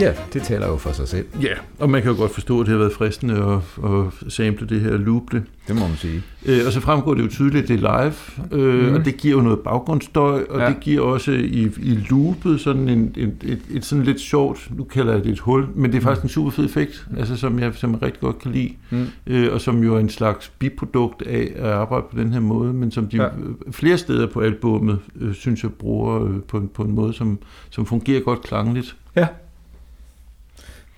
[0.01, 1.27] Ja, det taler jo for sig selv.
[1.43, 4.67] ja, og man kan jo godt forstå, at det har været fristende at, at sample
[4.67, 5.43] det her loop det.
[5.69, 6.23] Det må man sige.
[6.47, 8.15] Øh, og så fremgår det jo tydeligt, at det er live,
[8.63, 8.89] øh, Mhm.
[8.89, 8.95] mm.
[8.95, 10.69] og det giver jo noget baggrundsstøj, og Ja.
[10.69, 14.85] det giver også i, i loopet sådan en, en, et, et sådan lidt sjovt, nu
[14.85, 17.59] kalder jeg det et hul, men det er faktisk en super fed effekt, altså som
[17.59, 19.07] jeg, som jeg rigtig godt kan lide, Mm.
[19.27, 22.73] øh, og som jo er en slags biprodukt af at arbejde på den her måde,
[22.73, 23.23] men som de Ja.
[23.23, 23.29] ja.
[23.71, 27.39] flere steder på albummet, øh, synes jeg, bruger øh, på, en, på en måde, som,
[27.71, 28.97] som fungerer godt klangligt.
[29.17, 29.27] Ja.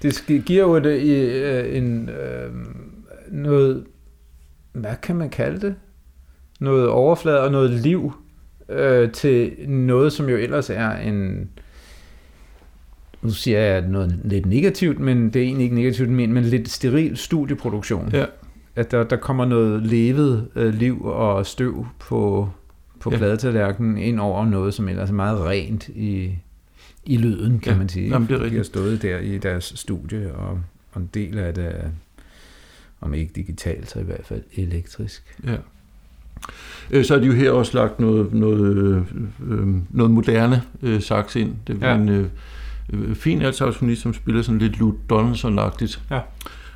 [0.02, 2.52] Det giver jo et, øh, en, øh,
[3.30, 3.84] noget,
[4.72, 5.74] hvad kan man kalde det?
[6.60, 8.12] Noget overflade og noget liv
[8.68, 11.50] øh, til noget, som jo ellers er en,
[13.22, 16.68] nu siger jeg noget lidt negativt, men det er egentlig ikke negativt, men, men lidt
[16.68, 18.10] steril studieproduktion.
[18.12, 18.24] Ja.
[18.76, 22.48] At der, der kommer noget levet øh, liv og støv på,
[23.00, 23.10] på.
[23.10, 23.16] Ja.
[23.16, 26.38] pladetallerkenen ind over noget, som ellers er meget rent i,
[27.04, 28.08] i lyden, kan Ja, man sige.
[28.08, 30.60] jamen, det er De har stået der i deres studie, og,
[30.92, 31.88] og en del af det er,
[33.00, 35.36] om ikke digitalt, så i hvert fald elektrisk.
[35.46, 35.56] Ja.
[36.90, 39.02] Øh, Så har de jo her også lagt noget, noget, øh,
[39.50, 41.54] øh, noget moderne øh, sax ind.
[41.66, 41.94] Det er Ja.
[41.94, 42.00] ja.
[42.00, 42.28] en øh,
[42.92, 46.00] øh, fin altsaxofonist, som spiller sådan lidt Lou Donaldson-agtigt.
[46.10, 46.20] Ja.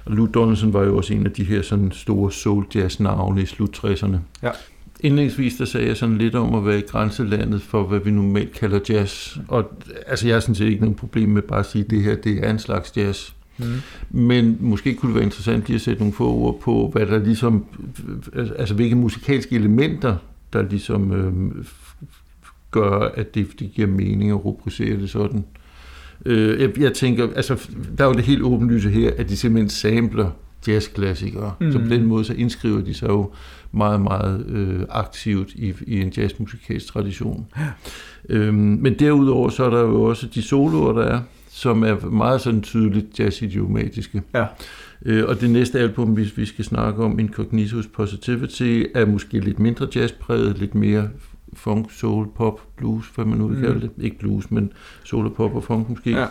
[0.05, 3.43] Og Lou Donaldson var jo også en af de her sådan store soul jazz navne
[3.43, 4.17] i slut 60'erne.
[4.43, 4.51] Ja.
[5.01, 8.53] Indlægsvis der sagde jeg sådan lidt om at være i grænselandet for, hvad vi normalt
[8.53, 9.37] kalder jazz.
[9.49, 9.73] Og
[10.07, 12.15] altså, jeg har sådan set ikke nogen problem med bare at sige, at det her
[12.17, 13.31] det er en slags jazz.
[13.59, 13.65] Mm.
[14.11, 17.19] Men måske kunne det være interessant lige at sætte nogle få ord på, hvad der
[17.25, 17.65] ligesom,
[18.59, 20.17] altså hvilke musikalske elementer,
[20.53, 21.65] der ligesom øh,
[22.71, 25.45] gør, at det, det giver mening at rubricere det sådan.
[26.27, 29.69] Øh, jeg, jeg tænker, altså der er jo det helt åbenlyse her, at de simpelthen
[29.71, 30.31] sampler
[30.69, 31.53] jazzklassikere.
[31.61, 31.73] Mm.
[31.73, 31.91] Så på Mhm.
[31.91, 33.31] den måde så indskriver de sig jo
[33.73, 37.47] meget, meget øh, aktivt i, i en jazzmusikalsk tradition.
[38.29, 42.41] Øhm, men derudover så er der jo også de soloer, der er, som er meget
[42.41, 44.23] sådan tydeligt jazzidiomatiske.
[44.35, 44.47] Ja.
[45.05, 49.59] Øh, og det næste album, hvis vi skal snakke om, Incognitus Positivity, er måske lidt
[49.59, 51.09] mindre jazzpræget, lidt mere
[51.55, 53.63] funk, soul, pop, blues, hvad man nu vil Mm.
[53.65, 53.91] kalde det.
[53.99, 54.73] Ikke blues, men
[55.05, 56.11] soul og pop og funk måske.
[56.11, 56.27] Ja.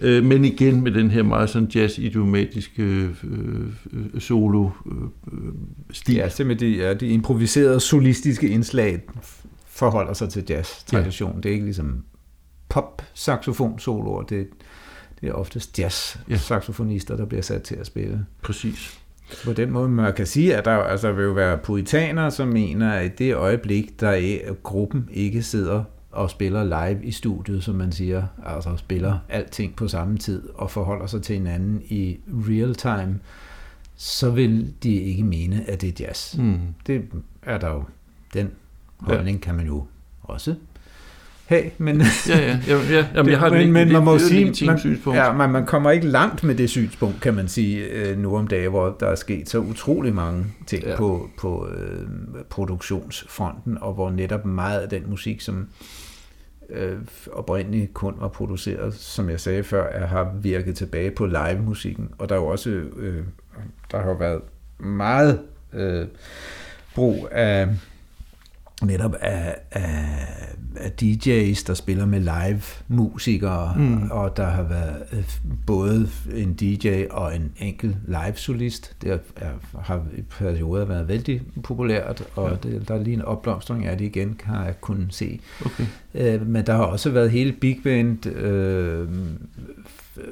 [0.00, 3.10] Øh, men igen med den her meget sådan jazz-idiomatiske øh,
[3.92, 4.92] øh, solo øh,
[5.32, 5.52] øh,
[5.90, 6.14] stil.
[6.14, 9.02] Ja, simpelthen de, ja, de improviserede solistiske indslag
[9.66, 11.32] forholder sig til jazz-tradition.
[11.34, 11.36] Ja.
[11.40, 12.04] Det er ikke ligesom
[12.68, 14.48] pop-saxofon-soloer, det,
[15.20, 18.26] det er oftest jazz-saxofonister, der bliver sat til at spille.
[18.42, 19.00] Præcis.
[19.44, 22.92] På den måde, man kan sige, at der altså, vil jo være puritanere, som mener,
[22.92, 27.64] at i det øjeblik, der er, at gruppen ikke sidder og spiller live i studiet,
[27.64, 32.18] som man siger, altså spiller alting på samme tid og forholder sig til hinanden i
[32.28, 33.20] real time,
[33.96, 36.38] så vil de ikke mene, at det er jazz.
[36.38, 36.58] Mm.
[36.86, 37.02] Det
[37.42, 37.84] er der jo,
[38.34, 38.50] den
[38.98, 39.86] holdning kan man jo
[40.22, 40.54] også
[41.50, 42.58] have, men, Ja, ja.
[42.68, 43.06] ja, ja.
[43.14, 45.18] Jamen, jeg har men, men man må sige, man, synspunkt.
[45.18, 48.46] ja, man, man kommer ikke langt med det synspunkt, kan man sige, øh, nu om
[48.46, 50.90] dagen, hvor der er sket så utrolig mange ting ja.
[50.90, 50.96] Ja.
[50.96, 52.06] på, på øh,
[52.50, 55.68] produktionsfronten, og hvor netop meget af den musik, som
[56.70, 56.96] øh,
[57.32, 62.08] oprindeligt kun var produceret, som jeg sagde før, er, har virket tilbage på live-musikken.
[62.18, 63.24] Og der er jo også, øh,
[63.92, 64.40] der har jo været
[64.78, 65.40] meget
[65.72, 66.06] øh,
[66.94, 67.68] brug af
[68.82, 70.06] netop af, af,
[70.76, 73.82] af DJ's, der spiller med live-musikere, mm.
[73.82, 74.10] Mm.
[74.10, 75.24] og der har været øh,
[75.66, 78.96] både en DJ og en enkelt live-solist.
[79.02, 79.48] Det er,
[79.80, 82.56] har i perioder været vældig populært, og Ja.
[82.68, 85.40] det, der er lige en opblomstring af det igen, har jeg kunnet se.
[85.64, 85.84] Okay.
[86.14, 89.08] Øh, men der har også været hele big band, øh,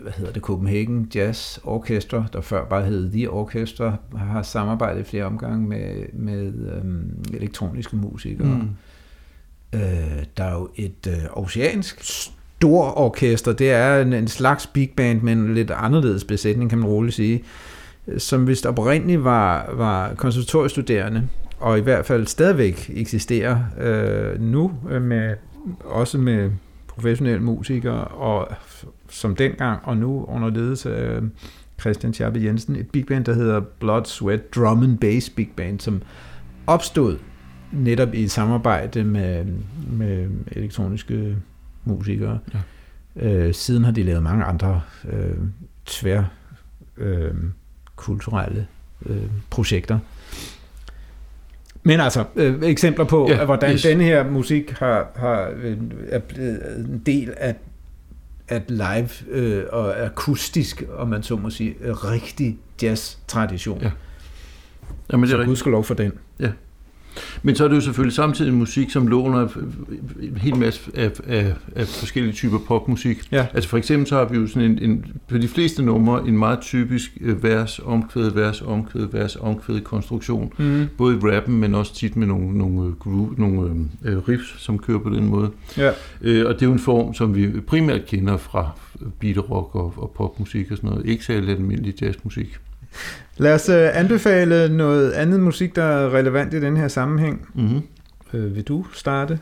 [0.02, 5.24] hvad hedder det, Copenhagen Jazz Orchestra, der før bare hed The Orchestra, har samarbejdet flere
[5.24, 6.84] omgange med, med øh,
[7.36, 8.46] elektroniske musikere.
[8.48, 8.68] Mm.
[9.78, 12.02] Øh, der er jo et øh, oceansk
[12.58, 16.78] stor orkester, det er en, en slags big band, men en lidt anderledes besætning, kan
[16.78, 17.44] man roligt sige,
[18.18, 21.28] som vist oprindeligt var, var konservatoriestuderende,
[21.60, 25.34] og i hvert fald stadigvæk eksisterer øh, nu, øh, med,
[25.84, 26.50] også med
[26.88, 28.48] professionelle musikere, og
[29.08, 31.20] som dengang og nu under ledelse af
[31.80, 35.80] Christian Schappe Jensen, et big band, der hedder Blood, Sweat, Drum and Bass Big Band,
[35.80, 36.02] som
[36.66, 37.18] opstod
[37.72, 39.44] netop i samarbejde med,
[39.90, 41.36] med elektroniske
[41.84, 42.38] musikere.
[42.54, 42.58] Ja.
[43.26, 44.80] Øh, siden har de lavet mange andre
[45.12, 45.36] øh,
[45.86, 46.22] tvær
[46.96, 47.34] øh,
[47.96, 48.66] kulturelle
[49.06, 49.98] øh, projekter.
[51.82, 53.82] Men altså, øh, eksempler på, Ja, hvordan yes.
[53.82, 55.76] denne her musik har, har øh,
[56.08, 57.54] er blevet en del af,
[58.48, 63.78] af live øh, og akustisk, om man så må sige, rigtig jazz-tradition.
[63.80, 63.84] Ja.
[63.84, 63.90] Ja.
[65.12, 66.12] Jamen, det er Så gudskelov for den.
[67.42, 69.48] Men så er det jo selvfølgelig samtidig musik, som låner
[70.22, 73.28] en hel masse af, af, af forskellige typer popmusik.
[73.32, 73.46] Ja.
[73.54, 76.38] Altså for eksempel så har vi jo sådan en, en på de fleste numre en
[76.38, 80.52] meget typisk øh, vers, omkvæd, vers, omkvæd, vers, omkvæd konstruktion.
[80.58, 80.86] Mm.
[80.96, 84.78] Både i rappen, men også tit med nogle, nogle, øh, groove, nogle øh, riffs, som
[84.78, 85.50] kører på den måde.
[85.76, 85.90] Ja.
[86.22, 88.70] Øh, og det er jo en form, som vi primært kender fra
[89.20, 91.06] beat rock og, og popmusik og sådan noget.
[91.06, 92.58] Ikke særlig almindelig jazzmusik.
[93.36, 97.48] Lad os øh, anbefale noget andet musik, der er relevant i den her sammenhæng.
[97.54, 97.82] Mm-hmm.
[98.34, 99.38] Øh, vil du starte?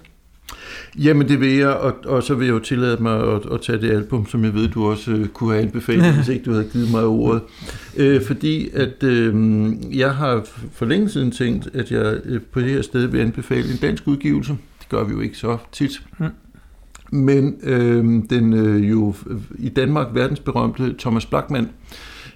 [0.99, 3.81] Jamen det vil jeg, og, og så vil jeg jo tillade mig at, at tage
[3.81, 6.69] det album, som jeg ved, du også øh, kunne have anbefalet, hvis ikke du havde
[6.73, 7.43] givet mig ordet.
[7.97, 9.35] Øh, fordi at øh,
[9.99, 13.73] jeg har for længe siden tænkt, at jeg øh, på det her sted vil anbefale
[13.73, 14.53] en dansk udgivelse.
[14.81, 16.03] Det gør vi jo ikke så tit.
[16.19, 16.27] Mm.
[17.13, 19.15] Men øh, den øh, jo
[19.59, 21.69] i Danmark verdensberømte Thomas Blackman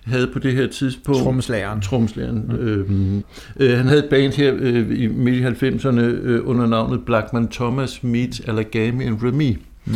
[0.05, 1.23] havde på det her tidspunkt...
[1.23, 1.81] Trommeslageren.
[1.81, 2.45] Tromslæren.
[2.49, 2.55] Mm.
[2.55, 3.23] Øh,
[3.61, 7.49] øh, han havde et band her øh, i midt i 90'erne øh, under navnet Blackman
[7.49, 9.59] Thomas Meets Alagami and Remy.
[9.85, 9.93] Mm.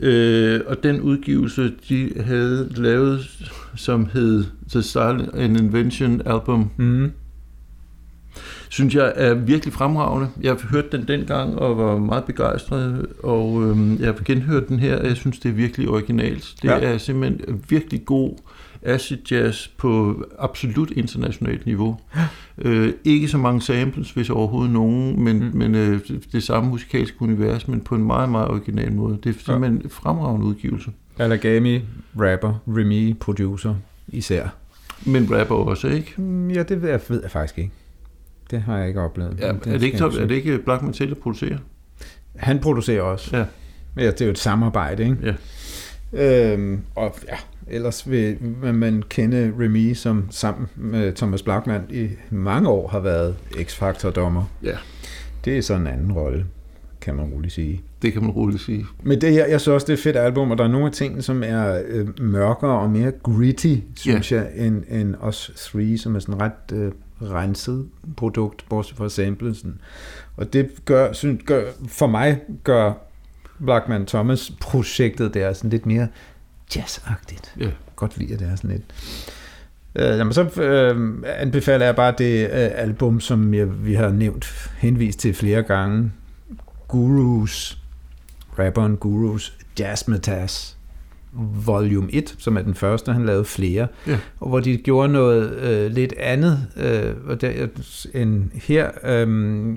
[0.00, 7.10] Øh, og den udgivelse, de havde lavet, som hed The Style and Invention Album, Mm.
[8.68, 10.28] synes jeg er virkelig fremragende.
[10.42, 14.78] Jeg har hørt den dengang og var meget begejstret, og øhm, jeg har genhørt den
[14.78, 16.54] her, og jeg synes, det er virkelig originalt.
[16.62, 16.78] Det ja.
[16.80, 18.36] er simpelthen virkelig god
[18.86, 22.00] acid jazz på absolut internationalt niveau.
[22.58, 25.50] Øh, ikke så mange samples, hvis overhovedet nogen, men, Mm.
[25.58, 29.18] men øh, det, det samme musikalske univers, men på en meget, meget original måde.
[29.24, 30.90] Det er simpelthen en fremragende udgivelse.
[31.18, 31.80] Alagami,
[32.20, 33.74] rapper, Remy, producer,
[34.08, 34.48] især.
[35.06, 36.14] Men rapper også, ikke?
[36.16, 37.70] Mm, Ja, det ved jeg, ved jeg faktisk ikke.
[38.50, 39.36] Det har jeg ikke oplevet.
[39.40, 41.58] Ja, Men er, det ikke, er det ikke Blackman til at producere?
[42.36, 43.36] Han producerer også.
[43.36, 43.44] Ja.
[43.96, 45.16] Ja, det er jo et samarbejde, ikke?
[45.22, 46.52] Ja.
[46.52, 48.36] Øhm, og ja, ellers vil,
[48.74, 54.44] man kende Remy, som sammen med Thomas Blackman i mange år har været X-Factor-dommer.
[54.62, 54.76] Ja.
[55.44, 56.46] Det er sådan en anden rolle,
[57.00, 57.82] kan man roligt sige.
[58.02, 58.86] Det kan man roligt sige.
[59.02, 60.86] Men det her, jeg synes også, det er et fedt album, og der er nogle
[60.86, 64.44] af tingene, som er øh, mørkere og mere gritty, synes yeah.
[64.44, 66.92] jeg, end, end Us 3, som er sådan ret øh,
[67.22, 69.80] renset produkt, bortset fra samplesen.
[70.36, 72.92] Og det gør, synes, gør, for mig gør
[73.64, 76.08] Blackman Thomas projektet der sådan lidt mere
[76.76, 77.54] jazzagtigt.
[77.60, 77.70] Ja.
[77.96, 78.82] Godt lide, at det er sådan lidt.
[79.94, 84.70] Øh, jamen, så øh, anbefaler jeg bare det øh, album, som jeg, vi har nævnt,
[84.78, 86.12] henvist til flere gange.
[86.88, 87.78] Gurus,
[88.58, 90.75] rapperen Gurus Jazzmatazz
[91.66, 94.18] Volume 1, som er den første, han lavede flere, Ja.
[94.40, 97.66] og hvor de gjorde noget øh, lidt andet øh, og der,
[98.14, 99.76] end her, øh,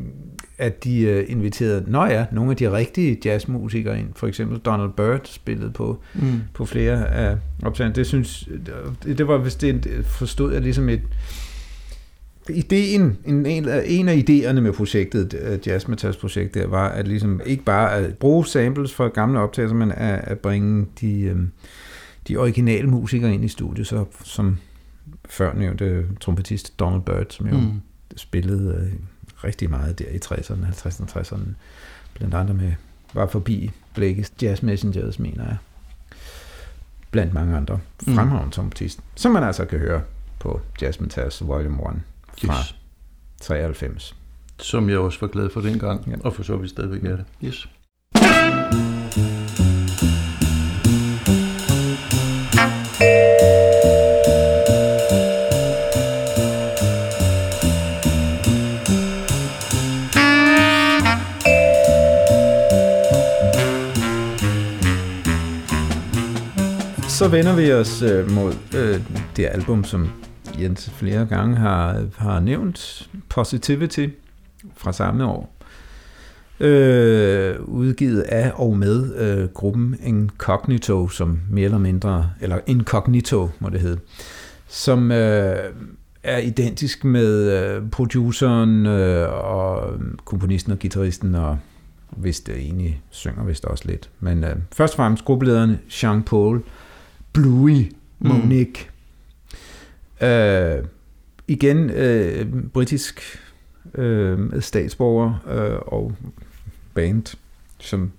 [0.58, 4.90] at de øh, inviterede, nå ja, nogle af de rigtige jazzmusikere ind, for eksempel Donald
[4.98, 6.22] Byrd spillede på, Mm.
[6.54, 7.94] på flere af optagelserne.
[7.96, 8.50] Det synes,
[9.04, 11.02] det, det var vist det, forstod jeg ligesom et,
[12.54, 17.08] ideen, en, en, af- en af idéerne med projektet, øh, Jazzmetas projekt, der var at
[17.08, 21.38] ligesom ikke bare at bruge samples fra gamle optagelser, men at, at bringe de, øh,
[22.28, 24.58] de originale musikere ind i studiet, så, som
[25.26, 27.64] før nævnte trompetist Donald Byrd, som jo mm.
[27.64, 27.82] Mm.
[28.16, 28.94] spillede øh,
[29.44, 31.40] rigtig meget der i 60'erne, 50'erne, 60'erne,
[32.14, 32.72] blandt andet med,
[33.14, 35.58] var forbi Blake's Jazz Messengers, mener jeg.
[37.12, 38.16] Blandt mange andre Mm.
[38.16, 40.02] fremragende trompetist, som man altså kan høre
[40.40, 42.02] på Jazzmetas Volume 1
[42.46, 42.76] fra Yes.
[43.42, 44.16] 93.
[44.60, 46.16] Som jeg også var glad for dengang, Ja.
[46.24, 47.26] og for så vidt stadigvæk er det.
[47.44, 47.68] Yes.
[67.10, 69.02] Så vender vi os øh, mod øh,
[69.36, 70.10] det album, som
[70.62, 74.08] Jens flere gange har, har nævnt, Positivity
[74.78, 75.56] fra samme år.
[76.60, 83.70] Øh, udgivet af og med øh, gruppen Incognito, som mere eller mindre, eller Incognito må
[83.70, 84.00] det hedde,
[84.68, 85.58] som øh,
[86.24, 89.94] er identisk med øh, produceren øh, og
[90.26, 91.58] komponisten og guitaristen, og
[92.10, 94.10] hvis det egentlig synger vist også lidt.
[94.20, 96.60] Men øh, først og fremmest gruppelederen Jean-Paul
[97.34, 98.86] Bluey Monique.
[98.86, 98.99] Mm.
[100.22, 100.84] Øh,
[101.48, 103.40] igen øh, britisk
[103.96, 106.14] øh, statsborger øh, og
[106.94, 107.38] band,
[107.80, 108.12] som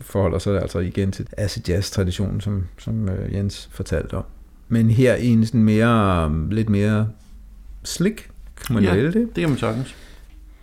[0.00, 4.24] forholder sig altså igen til acid jazz traditionen, som, som øh, Jens fortalte om.
[4.68, 7.08] Men her i en sådan mere, lidt mere
[7.84, 8.30] slick,
[8.66, 8.96] kan man Ja.
[8.96, 9.14] det?
[9.14, 9.94] Det kan man sagtens.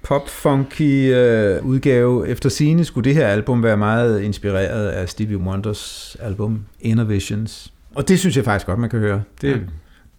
[0.04, 2.28] pop-funky øh, udgave.
[2.28, 7.74] Efter scene skulle det her album være meget inspireret af Stevie Wonders album Inner Visions.
[7.96, 9.24] Og det synes jeg faktisk godt, man kan høre.
[9.42, 9.58] Det, Ja.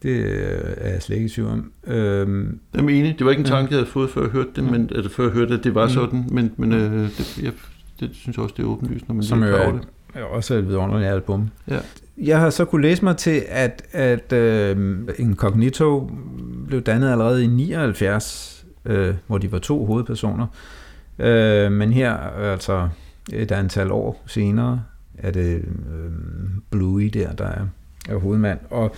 [0.02, 1.72] Det øh, er jeg slet ikke i tvivl om.
[1.86, 3.14] Øhm, Jeg er enig.
[3.18, 5.24] Det var ikke en tanke, jeg havde fået, før jeg hørte det, men, altså, før
[5.24, 5.90] jeg hørte, at det var Mm.
[5.92, 7.52] sådan, men, men øh, det, jeg,
[8.00, 9.80] det synes jeg også, det er åbenlyst, når man som lige er er, det.
[10.14, 11.48] er også et vidunderligt album.
[11.68, 11.78] Ja.
[12.18, 16.10] Jeg har så kunne læse mig til, at, at øh, Incognito
[16.66, 20.46] blev dannet allerede i 79, øh, hvor de var to hovedpersoner.
[21.18, 22.12] Øh, men her,
[22.52, 22.88] altså
[23.32, 24.82] et antal år senere,
[25.18, 26.10] er det øh,
[26.70, 27.66] Bluey der, der er,
[28.08, 28.58] er hovedmand.
[28.70, 28.94] Og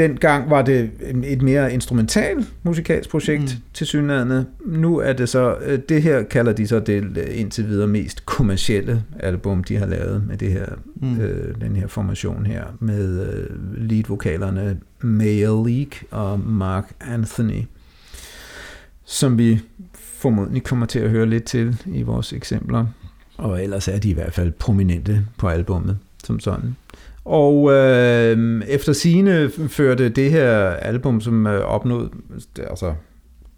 [0.00, 0.90] dengang var det
[1.24, 3.62] et mere instrumental musikalsk projekt Mm.
[3.74, 4.46] til synligheden.
[4.66, 8.26] Nu er det så, øh, det her kalder de så det øh, indtil videre mest
[8.26, 11.20] kommercielle album, de har lavet med det her, mm.
[11.20, 13.46] øh, den her formation her, med øh,
[13.88, 17.62] leadvokalerne Maya Leak og Mark Anthony,
[19.04, 19.60] som vi
[19.94, 22.86] formodentlig kommer til at høre lidt til i vores eksempler.
[23.36, 26.76] Og ellers er de i hvert fald prominente på albummet som sådan.
[27.30, 32.10] Og øh, efter sine førte det her album, som øh, opnåede
[32.56, 32.94] altså,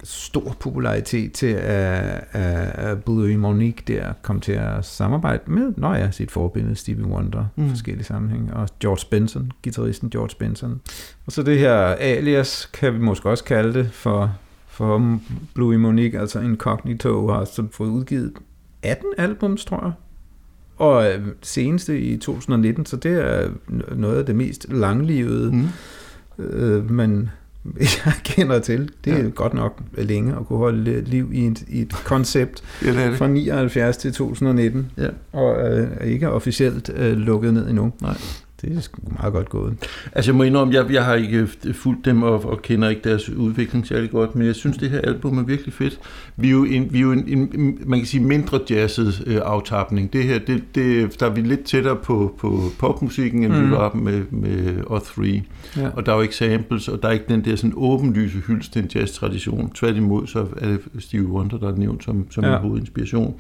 [0.05, 6.11] stor popularitet til, at, at, Bluey Monique der kom til at samarbejde med, når ja,
[6.11, 7.69] sit forbillede Stevie Wonder Mm.
[7.69, 10.81] forskellige sammenhæng, og George Benson, guitaristen George Benson.
[11.27, 15.19] Og så det her alias, kan vi måske også kalde det, for, for
[15.55, 18.33] Bluey Monique, altså Incognito, har så fået udgivet
[18.83, 19.93] 18 albums, tror jeg.
[20.83, 23.49] Og øh, seneste i 2019, så det er
[23.97, 26.45] noget af det mest langlivede, Mm.
[26.45, 27.31] øh, man
[28.05, 28.91] jeg kender til.
[29.05, 29.29] Det er Ja.
[29.29, 33.19] godt nok længe at kunne holde liv i et, i et koncept Ja, det det.
[33.19, 35.09] fra 79 til 2019, Ja.
[35.33, 37.93] og øh, ikke officielt øh, lukket ned endnu.
[38.03, 38.17] Nej.
[38.63, 39.75] Det er sgu meget godt gået.
[40.13, 43.29] Altså jeg må indrømme, jeg, jeg har ikke fulgt dem og, og kender ikke deres
[43.31, 46.01] udvikling særlig godt, men jeg synes, det her album er virkelig fedt.
[46.37, 49.41] Vi er jo en, vi er jo en, en man kan sige, mindre jazzet øh,
[49.45, 50.13] aftapning.
[50.13, 53.67] Det her, det, det, der er vi lidt tættere på, på popmusikken, end mm.
[53.67, 55.23] vi var med, med O3.
[55.81, 55.89] Ja.
[55.89, 58.73] Og der er jo ikke samples, og der er ikke den der sådan åbenlyse hyldest
[58.73, 59.71] til en jazztradition.
[59.71, 62.45] Tværtimod, så er det Stevie Wonder, der er nævnt som, som.
[62.45, 62.57] Ja.
[62.57, 63.35] en hovedinspiration.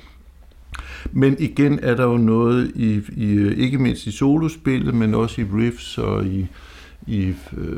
[1.13, 5.45] Men igen er der jo noget i, i ikke mindst i solospillet, men også i
[5.45, 6.47] riffs og i,
[7.07, 7.77] i øh,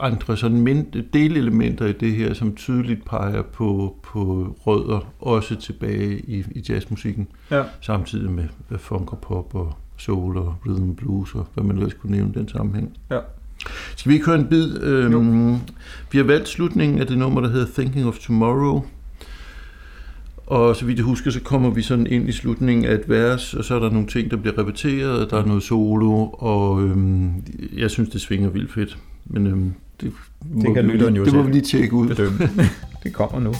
[0.00, 6.18] andre sådan mind, delelementer i det her, som tydeligt peger på, på rødder, også tilbage
[6.18, 7.62] i, i jazzmusikken, Ja.
[7.80, 11.76] samtidig med øh, funk og pop og soul og rhythm and blues og hvad man
[11.76, 12.96] ellers kunne nævne den sammenhæng.
[13.10, 13.18] Ja.
[13.96, 14.82] Skal vi ikke høre en bid?
[14.82, 15.56] Øhm,
[16.12, 18.84] vi har valgt slutningen af det nummer, der hedder Thinking of Tomorrow.
[20.48, 23.54] Og så vidt jeg husker, så kommer vi sådan ind i slutningen af et vers,
[23.54, 26.82] og så er der nogle ting, der bliver repeteret, og der er noget solo, og
[26.82, 27.32] øhm,
[27.76, 28.98] jeg synes, det svinger vildt fedt.
[29.26, 30.12] Men øhm, det,
[30.50, 32.08] må kan vi jo det må vi lige tjekke ud.
[33.02, 33.54] Det kommer nu.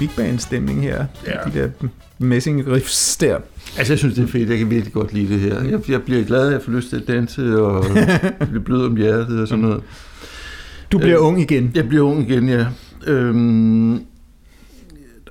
[0.00, 1.04] Big band stemning her.
[1.26, 1.32] Ja.
[1.50, 1.68] De der
[2.18, 3.38] messing riffs der.
[3.78, 4.50] Altså, jeg synes, det er fedt.
[4.50, 5.62] Jeg kan virkelig godt lide det her.
[5.62, 7.84] Jeg, jeg bliver glad, at jeg får lyst til at danse og
[8.50, 9.82] blive blød om hjertet og sådan noget.
[10.92, 11.72] Du bliver Øh, ung igen.
[11.74, 12.66] Jeg bliver ung igen, ja.
[13.06, 14.00] Øhm,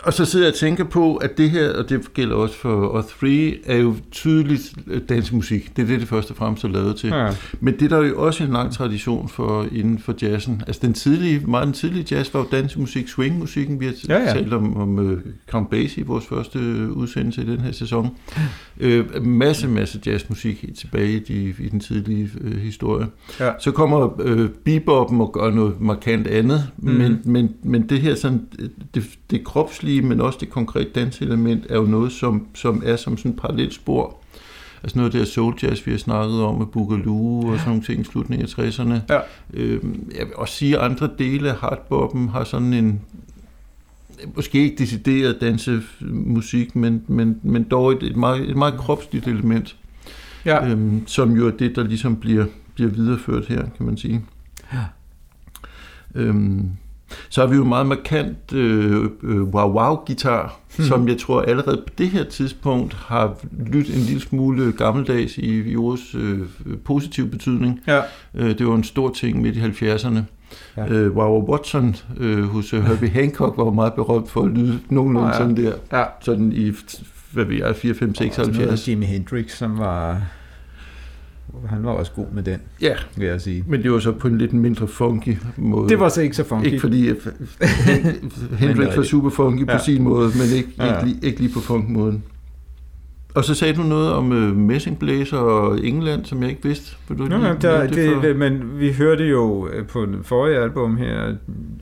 [0.04, 3.00] og så sidder jeg og tænker på, at det her, og det gælder også for
[3.00, 3.28] O3,
[3.66, 5.78] er jo tydeligt øh, dansemusik.
[5.78, 7.10] Det er det, det første og fremmest er lavet til.
[7.10, 7.30] Ja.
[7.60, 10.64] Men det er der jo også en lang tradition for inden for jazzen.
[10.68, 13.80] Altså den tidlige, meget den tidlige jazz var jo dansemusik, swingmusikken.
[13.80, 14.34] Vi har Ja, ja.
[14.34, 15.14] talt om, om uh,
[15.50, 18.10] Count Basie i vores første øh, udsendelse i den her sæson.
[18.82, 23.08] Øh, masse, masse jazzmusik tilbage i, de, i den tidlige øh, historie.
[23.40, 23.52] Ja.
[23.60, 26.92] Så kommer øh, beboppen og gør noget markant andet, mm.
[26.92, 28.42] men, men, men det her sådan,
[28.96, 33.18] det, det kropslige, men også det konkrete danseelement, er jo noget, som, som er som
[33.18, 34.18] sådan et parallelt spor.
[34.84, 37.84] Altså noget af det soul jazz, vi har snakket om med Boogaloo og sådan nogle
[37.84, 39.14] ting i slutningen af 60'erne.
[39.14, 39.20] Ja.
[39.54, 39.84] Øh,
[40.18, 43.02] jeg vil også sige, at andre dele af hardboppen har sådan en,
[44.36, 49.76] måske ikke decideret dansemusik, men, men, men dog et, et, meget, et meget kropsligt element,
[50.46, 50.68] Ja.
[50.68, 54.22] øhm, som jo er det, der ligesom bliver, bliver videreført her, kan man sige.
[54.74, 54.84] Ja.
[56.16, 56.70] Øhm,
[57.30, 60.86] så har vi jo en meget markant øh, øh, wow-wow-gitar, Mhm.
[60.88, 63.36] som jeg tror allerede på det her tidspunkt har
[63.66, 66.40] lyttet en lille smule gammeldags i, i ordets øh,
[66.86, 67.80] positiv betydning.
[67.88, 68.02] Ja.
[68.36, 70.20] Øh, det var en stor ting midt i 70'erne.
[70.78, 70.88] Ja.
[70.88, 75.28] Øh, Wow Watson øh, hos øh, Herbie Hancock var meget berømt for at lyde nogenlunde
[75.28, 75.38] ja.
[75.38, 75.72] sådan der.
[75.94, 76.04] Ja.
[76.22, 76.72] Sådan i,
[77.32, 78.88] hvad ved jeg, 4, 5, 6, Og sådan noget 70.
[78.88, 80.22] Jimi Hendrix, som var...
[81.70, 83.64] Han var også god med den, Ja, vil jeg sige.
[83.68, 85.90] men det var så på en lidt mindre funky måde.
[85.90, 86.66] Det var så ikke så funky.
[86.66, 87.08] Ikke fordi
[87.88, 89.78] Hen- Hendrix var super funky på Ja.
[89.84, 92.24] sin måde, men ikke, Ja, ikke, lige, ikke lige på funk-måden.
[93.36, 96.96] Og så sagde du noget om øh, messingblæser og England, som jeg ikke vidste.
[97.10, 100.24] Vil du Nå, lige der, det, for- det, men vi hørte jo øh, på den
[100.24, 101.36] forrige album her,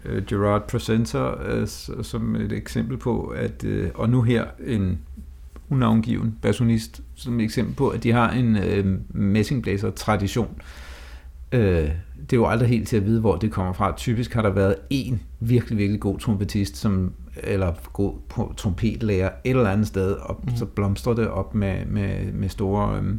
[0.06, 5.00] øh, Gerard Presenter, øh, s- som et eksempel på, at, øh, og nu her en
[5.70, 10.62] unavngiven bassonist, som et eksempel på, at de har en øh, messingblæser-tradition.
[11.52, 11.90] Øh,
[12.22, 13.94] det er jo aldrig helt til at vide, hvor det kommer fra.
[13.98, 17.14] Typisk har der været en virkelig, virkelig god trompetist, som,
[17.44, 20.56] eller god trompetlærer et eller andet sted, og mm.
[20.56, 22.98] så blomstrer det op med, med, med store...
[22.98, 23.16] Øh,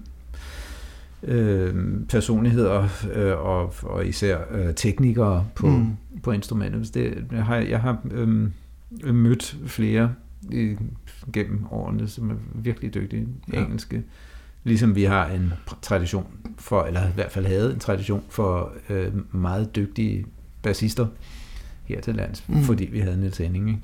[1.23, 1.75] øh,
[2.09, 5.75] personligheder øh, og, og især øh, teknikere på, mm.
[5.75, 6.21] Mm.
[6.23, 6.95] på instrumentet.
[6.95, 8.51] Det, jeg har, jeg har øh,
[9.15, 10.15] mødt flere
[10.53, 10.77] i,
[11.33, 13.61] gennem årene, som er virkelig dygtige Ja.
[13.65, 14.03] engelske.
[14.65, 15.53] Ligesom vi har en
[15.83, 16.27] tradition
[16.59, 20.27] for, eller i hvert fald havde en tradition for øh, meget dygtige
[20.63, 21.07] bassister
[21.85, 22.63] her til lands, mm.
[22.63, 23.81] Fordi vi havde Niels Henning, ikke?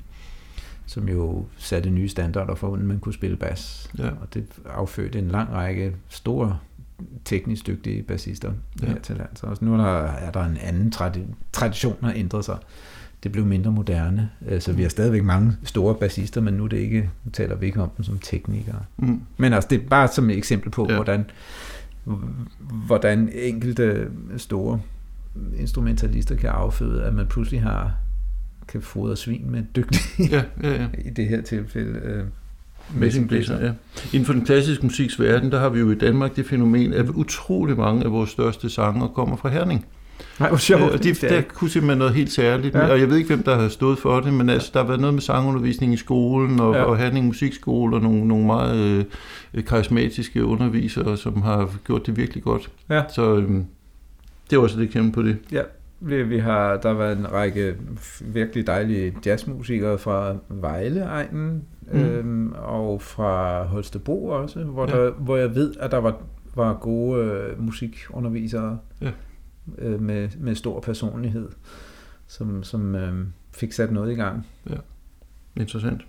[0.85, 3.89] som jo satte nye standarder for, hvordan man kunne spille bas.
[3.97, 4.07] Ja.
[4.09, 6.59] Og det affødte en lang række store
[7.25, 8.51] teknisk dygtige bassister.
[8.81, 8.87] Ja.
[8.87, 9.43] her til lands.
[9.43, 12.57] Og nu er der, er der en anden tradi- tradition, der har ændret sig.
[13.25, 16.67] Det blev mindre moderne, øh, så vi har stadigvæk mange store bassister, men nu, er
[16.67, 18.83] det ikke, nu taler vi ikke om dem som teknikere.
[18.97, 19.21] Mm.
[19.37, 20.93] Men altså, det er bare som et eksempel på, ja.
[20.93, 21.03] Ja.
[21.03, 21.25] hvordan,
[22.85, 24.07] hvordan enkelte
[24.37, 24.81] store
[25.57, 27.93] instrumentalister kan afføde, at man pludselig har
[28.67, 30.87] kan fodre svin med dygtige, Ja, ja, ja.
[31.07, 32.23] i det her tilfælde, øh,
[32.93, 33.71] Messingblæser, ja.
[34.13, 37.09] Inden for den klassiske musiks verden, der har vi jo i Danmark det fænomen, at
[37.09, 39.85] utrolig mange af vores største sanger kommer fra Herning.
[40.39, 40.93] Nej, hvor sjovt.
[40.93, 42.75] Øh, Det er der kunne simpelthen noget helt særligt.
[42.75, 42.87] Ja.
[42.91, 44.99] Og jeg ved ikke, hvem der har stået for det, men altså, der har været
[44.99, 46.83] noget med sangundervisning i skolen, og, Ja.
[46.83, 49.05] og Herning Musikskole, og nogle, nogle meget
[49.53, 52.71] øh, karismatiske undervisere, som har gjort det virkelig godt.
[52.89, 53.03] Ja.
[53.15, 53.49] Så øh,
[54.49, 55.37] det er også et eksempel på det.
[55.51, 55.61] Ja,
[56.23, 57.75] vi, har, der har været en række
[58.21, 61.63] virkelig dejlige jazzmusikere fra Vejle-egnen.
[61.93, 61.99] Mm.
[61.99, 65.05] øhm, og fra Holstebro også, hvor, Ja.
[65.05, 66.15] der, hvor jeg ved, at der var,
[66.55, 69.09] var gode øh, musikundervisere Ja.
[69.77, 71.47] Øh, med, med stor personlighed,
[72.27, 74.47] som, som øh, fik sat noget i gang.
[75.55, 76.01] Interessant.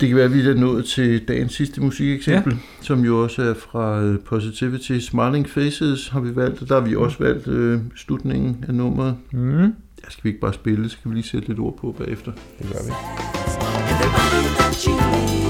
[0.00, 2.58] Det kan være, at vi er nået til dagens sidste musikeksempel, ja.
[2.80, 4.98] som jo også er fra øh, Positivity.
[4.98, 9.16] Smiling Faces har vi valgt, og der har vi også valgt øh, slutningen af nummeret.
[9.32, 9.58] Mm.
[9.58, 12.32] Ja, skal vi ikke bare spille, så kan vi lige sætte lidt ord på bagefter.
[12.58, 12.92] Det gør vi.
[14.04, 15.43] Everybody that you meet,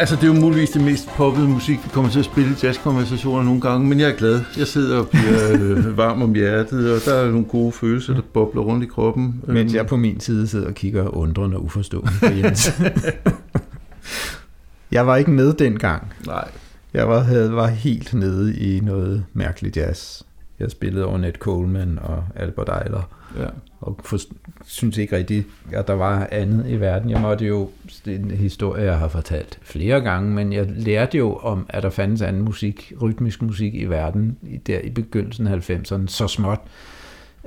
[0.00, 2.54] altså det er jo muligvis det mest poppede musik, vi kommer til at spille i
[2.62, 4.40] jazzkonversationer nogle gange, men jeg er glad.
[4.58, 8.22] Jeg sidder og bliver øh, varm om hjertet, og der er nogle gode følelser, der
[8.32, 9.42] bobler rundt i kroppen.
[9.46, 12.72] Mens Øhm, jeg på min side sidder og kigger undrende og uforstående på Jens.
[14.92, 16.12] jeg var ikke med dengang.
[16.26, 16.48] Nej,
[16.94, 20.22] Jeg var, havde, var helt nede i noget mærkeligt jazz.
[20.60, 23.08] Jeg spillede over Ned Coleman og Albert Eiler,
[23.38, 23.46] ja.
[23.80, 24.18] og for,
[24.66, 27.10] synes ikke rigtigt, at der var andet i verden.
[27.10, 27.70] Jeg måtte jo,
[28.04, 31.82] det er en historie, jeg har fortalt flere gange, men jeg lærte jo om, at
[31.82, 36.60] der fandtes anden musik, rytmisk musik i verden, der i begyndelsen af 90'erne, så småt.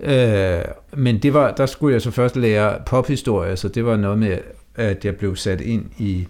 [0.02, 0.62] Øh,
[0.94, 4.38] men det var, der skulle jeg så først lære pophistorie, så det var noget med,
[4.76, 6.28] at jeg blev sat ind i,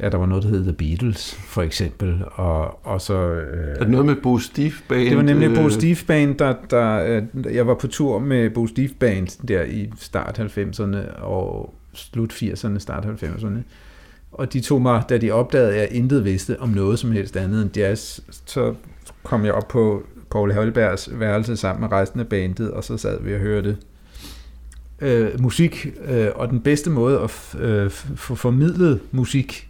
[0.00, 3.14] ja, der var noget, der hed The Beatles, for eksempel, og, og så...
[3.14, 5.08] Øh, Er det noget med Bo Steve Band?
[5.08, 7.04] det var nemlig øh, Bo Steve Band, der, der,
[7.44, 12.32] øh, jeg var på tur med Bo Steve Band der i start 90'erne og slut
[12.32, 13.58] 80'erne, start 90'erne.
[14.32, 17.36] Og de tog mig, da de opdagede, at jeg intet vidste om noget som helst
[17.36, 18.74] andet end jazz, så
[19.22, 23.22] kom jeg op på Paul Holbergs værelse sammen med resten af bandet, og så sad
[23.22, 23.76] vi og hørte
[25.04, 25.86] øh, musik.
[26.04, 29.68] Øh, og den bedste måde at f- øh, få formidlet musik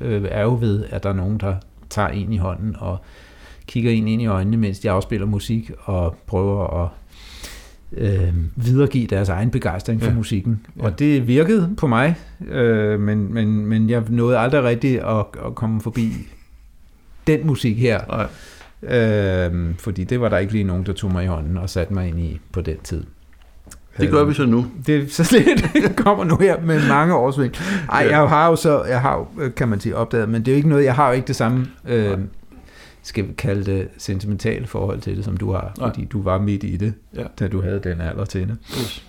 [0.00, 1.54] øh, er jo ved, at der er nogen, der
[1.90, 2.98] tager en i hånden og
[3.66, 6.88] kigger en ind i øjnene, mens de afspiller musik og prøver at
[7.92, 10.16] øh, videregive deres egen begejstring for Ja.
[10.16, 10.66] musikken.
[10.76, 10.82] Ja.
[10.84, 12.14] Og det virkede på mig,
[12.48, 15.16] øh, men, men, men jeg nåede aldrig rigtigt at,
[15.46, 16.12] at komme forbi
[17.26, 21.24] den musik her, Nej, øh, fordi det var der ikke lige nogen, der tog mig
[21.24, 23.04] i hånden og satte mig ind i på den tid.
[23.98, 24.66] Det gør vi så nu.
[24.86, 25.22] Det så
[25.74, 27.54] det kommer nu her med mange årsving.
[27.92, 28.20] Ej, Ja.
[28.20, 30.56] jeg har jo så, jeg har jo, kan man sige, opdaget, men det er jo
[30.56, 32.18] ikke noget, jeg har jo ikke det samme, øh,
[33.02, 35.88] skal vi kalde det, sentimentale forhold til det, som du har, Nej.
[35.88, 37.22] fordi du var midt i det, Ja.
[37.40, 38.56] da du havde den alder til det.
[38.70, 39.06] Yes.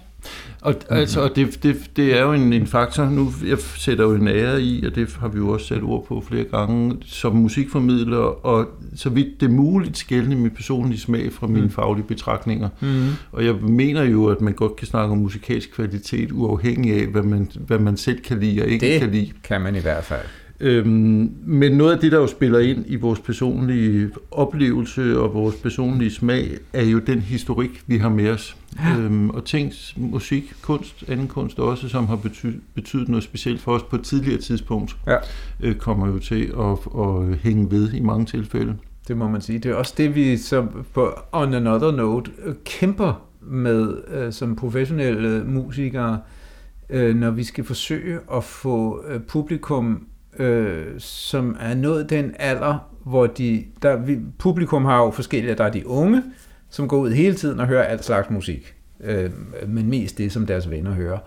[0.62, 4.12] Og altså, og det, det, det er jo en, en faktor, nu jeg sætter jo
[4.16, 7.36] en ære i, og det har vi jo også sat ord på flere gange, som
[7.36, 11.72] musikformidler, og så vidt det er muligt skælne min personlige smag fra mine Mm.
[11.72, 12.70] faglige betragtninger.
[12.82, 13.08] Mm.
[13.32, 17.24] Og jeg mener jo, at man godt kan snakke om musikalsk kvalitet, uafhængig af, hvad
[17.24, 19.32] man, hvad man selv kan lide og ikke Det- kan lide.
[19.44, 20.22] Kan man i hvert fald.
[20.64, 25.56] Øhm, men noget af det, der jo spiller ind i vores personlige oplevelse og vores
[25.56, 28.58] personlige smag, er jo den historik, vi har med os.
[28.80, 28.98] Ja.
[29.00, 33.72] Øhm, og ting, musik, kunst, anden kunst også, som har betydet, betydet noget specielt for
[33.72, 35.16] os på et tidligere tidspunkt, Ja.
[35.64, 38.76] øh, kommer jo til at, at hænge ved i mange tilfælde.
[39.08, 39.60] Det må man sige.
[39.60, 44.56] Det er også det, vi så på On Another Note øh, kæmper med øh, som
[44.56, 46.20] professionelle musikere,
[46.90, 50.04] øh, når vi skal forsøge at få øh, publikum,
[50.40, 53.64] øh, som er nået den alder, hvor de...
[53.82, 56.24] Der, vi, publikum har jo forskellige, der er de unge,
[56.70, 59.32] som går ud hele tiden og hører alt slags musik, øh,
[59.68, 61.18] men mest det, som deres venner hører.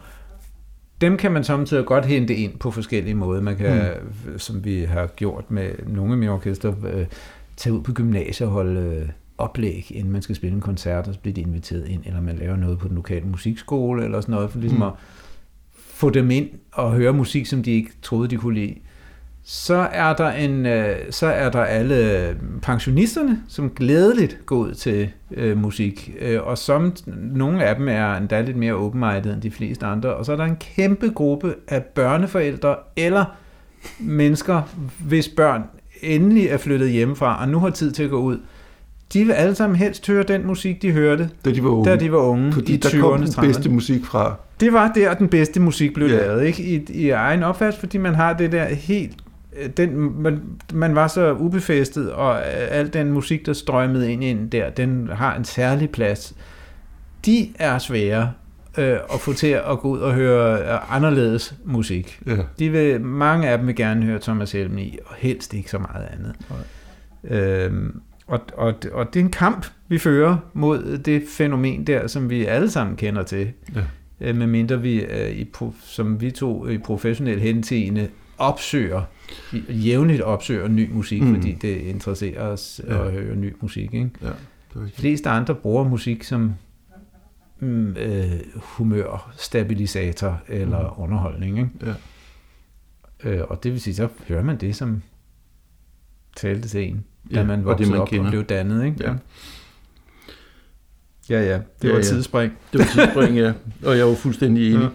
[1.00, 3.40] Dem kan man samtidig godt hente ind på forskellige måder.
[3.42, 3.90] Man kan,
[4.26, 4.38] mm.
[4.38, 7.07] som vi har gjort med nogle af mine orkester, øh,
[7.57, 11.14] tage ud på gymnasiet og holde øh, oplæg, inden man skal spille en koncert, og
[11.14, 14.34] så bliver de inviteret ind, eller man laver noget på den lokale musikskole, eller sådan
[14.34, 14.82] noget, for ligesom Mm.
[14.82, 14.92] at
[15.76, 18.74] få dem ind og høre musik, som de ikke troede, de kunne lide.
[19.47, 25.09] Så er der, en, øh, så er der alle pensionisterne, som glædeligt går ud til
[25.36, 26.92] øh, musik, øh, og som
[27.34, 30.36] nogle af dem er endda lidt mere open-minded end de fleste andre, og så er
[30.36, 33.24] der en kæmpe gruppe af børneforældre eller
[33.99, 34.62] mennesker,
[34.99, 35.62] hvis børn
[36.03, 38.38] endelig er flyttet hjemmefra, og nu har tid til at gå ud.
[39.12, 41.90] De vil alle sammen helst høre den musik, de hørte, Da de var unge.
[41.90, 43.40] da de var unge Fordi i der 20'erne, kom den 30'erne.
[43.40, 44.34] bedste musik fra.
[44.61, 46.16] Det var der, den bedste musik blev Ja.
[46.16, 46.62] lavet, ikke?
[46.62, 49.16] I, I egen opfattelse, fordi man har det der helt...
[49.59, 50.42] øh, Den, man,
[50.72, 55.36] man var så ubefæstet, og al den musik, der strømmede ind, ind der, den har
[55.36, 56.34] en særlig plads.
[57.26, 58.32] De er svære
[58.78, 62.20] øh, at få til at gå ud og høre øh, anderledes musik.
[62.26, 62.36] Ja.
[62.59, 65.78] De vil, mange af dem vil gerne høre Thomas Helm i, og helst ikke så
[65.78, 66.34] meget andet.
[67.24, 72.30] Øhm, og, og, og det er en kamp, vi fører mod det fænomen der, som
[72.30, 73.52] vi alle sammen kender til.
[73.74, 73.80] Ja.
[74.20, 75.52] Øh, medmindre vi, øh, i,
[75.82, 78.09] som vi to i professionel henseende,
[78.39, 79.03] opsøger,
[79.68, 81.35] jævnligt opsøger ny musik, Mm.
[81.35, 82.95] fordi det interesserer os Ja.
[82.95, 83.07] ja.
[83.07, 83.95] at høre ny musik.
[83.95, 84.11] Ikke?
[84.22, 84.35] Ja, det
[84.74, 86.55] var De fleste andre bruger musik som
[87.61, 91.03] mm, øh, humørstabilisator eller mm.
[91.03, 91.59] underholdning.
[91.59, 91.70] Ikke?
[91.87, 91.95] Ja.
[93.30, 95.03] Øh, og det vil sige, så hører man det, som
[96.37, 97.05] talte til en,
[97.35, 98.24] da Ja, man og det, voksede man op kender.
[98.24, 98.85] og blev dannet.
[98.85, 98.97] Ikke?
[99.05, 99.14] Ja.
[101.30, 101.55] ja, ja.
[101.82, 102.03] Det Ja, var ja.
[102.03, 102.53] tidsspring.
[102.72, 103.53] Det var tidsspring, ja.
[103.85, 104.89] Og jeg var fuldstændig enig.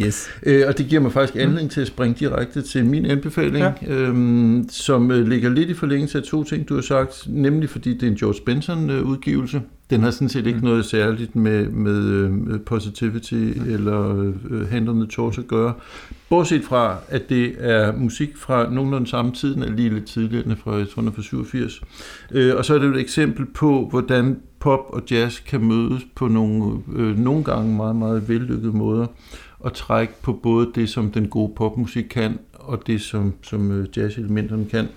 [0.00, 0.30] Yes.
[0.42, 3.94] Øh, og det giver mig faktisk anledning til at springe direkte til min anbefaling, ja.
[3.94, 7.94] øhm, som øh, ligger lidt i forlængelse af to ting, du har sagt, nemlig fordi
[7.94, 9.62] det er en George Benson-udgivelse.
[9.90, 10.64] Den har sådan set ikke Mm.
[10.64, 13.34] noget særligt med, med øh, positivity
[13.66, 15.72] eller øh, Hand on the Torch at gøre.
[16.28, 20.50] Bortset fra, at det er musik fra nogenlunde samme tid, den er lige lidt tidligere,
[20.50, 21.82] er fra, jeg tror, den fra 87.
[22.32, 26.28] Øh, og så er det et eksempel på, hvordan pop og jazz kan mødes på
[26.28, 29.06] nogle, øh, nogle gange meget, meget vellykkede måder
[29.64, 33.86] og trække på både det, som den gode popmusik kan, og det, som, som øh,
[33.96, 34.88] jazzelementerne kan.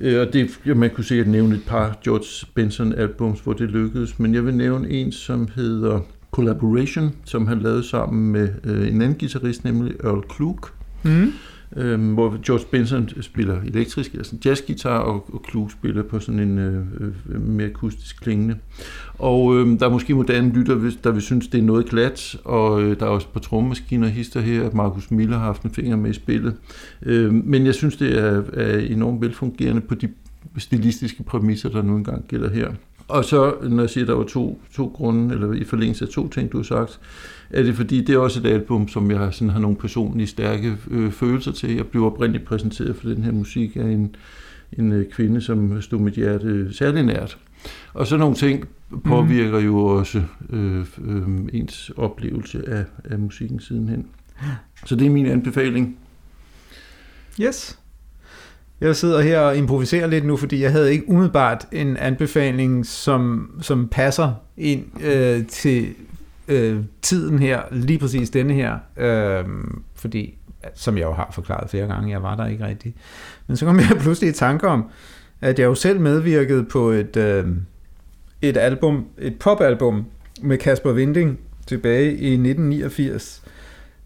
[0.00, 4.18] Øh, og det, ja, man kunne sikkert nævne et par George Benson-albums, hvor det lykkedes,
[4.18, 9.02] men jeg vil nævne en, som hedder Collaboration, som han lavede sammen med øh, en
[9.02, 10.58] anden guitarist, nemlig Earl Klug,
[11.02, 11.32] Mm
[11.76, 16.58] øh, hvor George Benson spiller elektrisk, altså jazzgitar, og, og Klug spiller på sådan en
[16.58, 16.84] øh,
[17.30, 18.56] øh mere akustisk klingende.
[19.18, 22.82] Og øh, der er måske moderne lytter, der vil synes, det er noget glat, og
[22.82, 25.70] øh, der er også på trommemaskiner og hister her, at Markus Miller har haft en
[25.70, 26.54] finger med i spillet.
[27.02, 30.08] Øh, men jeg synes, det er, er enormt velfungerende på de
[30.58, 32.72] stilistiske præmisser, der nu engang gælder her.
[33.08, 36.10] Og så, når jeg siger, at der var to, to grunde, eller i forlængelse af
[36.10, 37.00] to ting, du har sagt,
[37.50, 40.76] er det fordi, det er også et album, som jeg sådan har nogle personlige stærke
[40.90, 41.76] øh, følelser til.
[41.76, 44.16] Jeg blev oprindeligt præsenteret for den her musik af en,
[44.72, 47.38] en øh, kvinde, som stod mit hjerte særlig nært.
[47.94, 48.68] Og så nogle ting
[49.04, 54.06] påvirker jo også øh, øh, ens oplevelse af, af musikken sidenhen.
[54.86, 55.98] Så det er min anbefaling.
[57.40, 57.78] Yes.
[58.80, 63.50] Jeg sidder her og improviserer lidt nu, fordi jeg havde ikke umiddelbart en anbefaling, som,
[63.62, 65.94] som passer ind øh, til
[66.48, 69.44] øh, tiden her, lige præcis denne her, øh,
[69.94, 70.38] fordi,
[70.74, 72.94] som jeg jo har forklaret flere gange, jeg var der ikke rigtig.
[73.46, 74.84] Men så kom jeg pludselig i tanke om,
[75.40, 77.46] at jeg jo selv medvirkede på et, øh,
[78.42, 80.04] et album, et popalbum
[80.42, 83.42] med Kasper Vinding tilbage i 1989,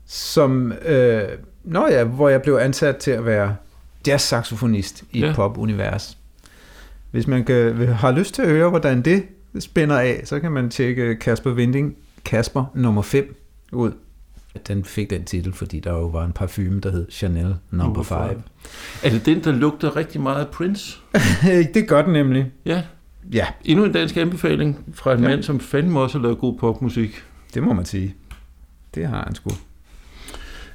[0.07, 1.23] som, øh,
[1.65, 3.57] når jeg, hvor jeg blev ansat til at være
[4.09, 5.33] jazz-saxofonist i et Ja.
[5.35, 6.19] pop-univers.
[7.11, 9.23] Hvis man kan, har lyst til at høre, hvordan det
[9.59, 13.37] spænder af, så kan man tjekke Kasper Winding, Kasper nummer 5
[13.73, 13.93] ud.
[14.69, 18.03] Den fik den titel, fordi der jo var en parfume, der hed Chanel number Number
[18.03, 18.19] 5.
[18.29, 18.43] five.
[19.05, 20.99] Er det den, der lugter rigtig meget af Prince?
[21.75, 22.51] det gør den nemlig.
[22.65, 22.83] Ja,
[23.33, 25.29] Ja, endnu en dansk anbefaling fra en ja.
[25.29, 27.23] mand, som fandme også har lavet god popmusik.
[27.55, 28.15] det må man sige.
[28.95, 29.51] Det har han sgu.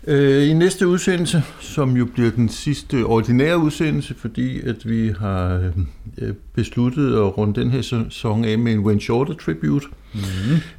[0.08, 5.72] Øh, I næste udsendelse, som jo bliver den sidste ordinære udsendelse, fordi at vi har
[6.18, 10.20] øh, besluttet at runde den her sæson af med en Wayne Shorter tribute, Mm.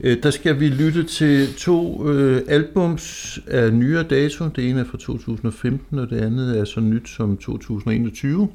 [0.00, 4.48] øh, der skal vi lytte til to øh, albums af nyere dato.
[4.48, 8.48] Det ene er fra 2015, og det andet er så nyt som 2021.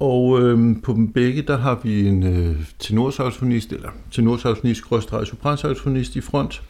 [0.00, 6.16] Og øh, på dem begge, der har vi en øh, tenorsaxofonist, eller tenorsaxofonist, skråstreg sopransaxofonist
[6.16, 6.62] i front.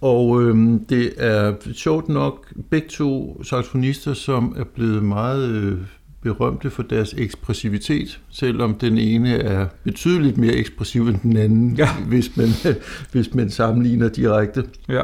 [0.00, 5.78] Og øh, det er sjovt nok begge to saxofonister, som er blevet meget øh,
[6.22, 11.88] berømte for deres ekspressivitet, selvom den ene er betydeligt mere ekspressiv end den anden, Ja.
[12.08, 12.48] hvis, man,
[13.12, 14.64] hvis man sammenligner direkte.
[14.88, 15.02] Ja.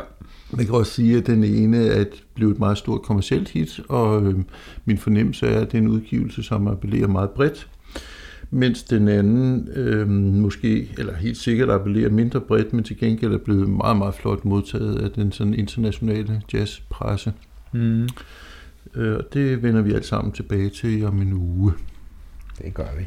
[0.53, 3.81] Man kan også sige, at den ene er et, blev et meget stort kommercielt hit,
[3.89, 4.35] og øh,
[4.85, 7.69] min fornemmelse er, at det er en udgivelse, som appellerer meget bredt,
[8.51, 13.39] mens den anden øh, måske, eller helt sikkert appellerer mindre bredt, men til gengæld er
[13.39, 17.33] blevet meget, meget flot modtaget af den sådan internationale jazzpresse.
[17.73, 18.09] Mm.
[18.95, 21.73] Øh, og det vender vi alt sammen tilbage til om en uge.
[22.59, 23.05] Det gør vi.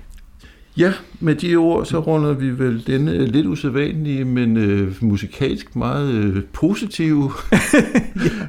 [0.77, 6.13] Ja, med de ord, så runder vi vel denne lidt usædvanlige, men øh, musikalsk meget
[6.13, 7.23] øh, positive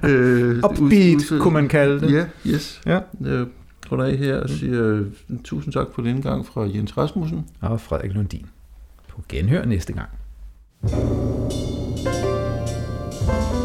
[0.05, 1.39] øh, Upbeat, udsendelse.
[1.39, 2.13] kunne man kalde det.
[2.13, 2.81] Ja, yes.
[2.87, 3.01] Ja.
[3.21, 3.47] Jeg
[3.93, 5.43] runder af her og siger mm.
[5.43, 7.47] tusind tak for denne gang fra Jens Rasmussen.
[7.61, 8.47] Og Frederik Lundin.
[9.09, 10.09] På genhør næste gang.
[13.27, 13.64] thank you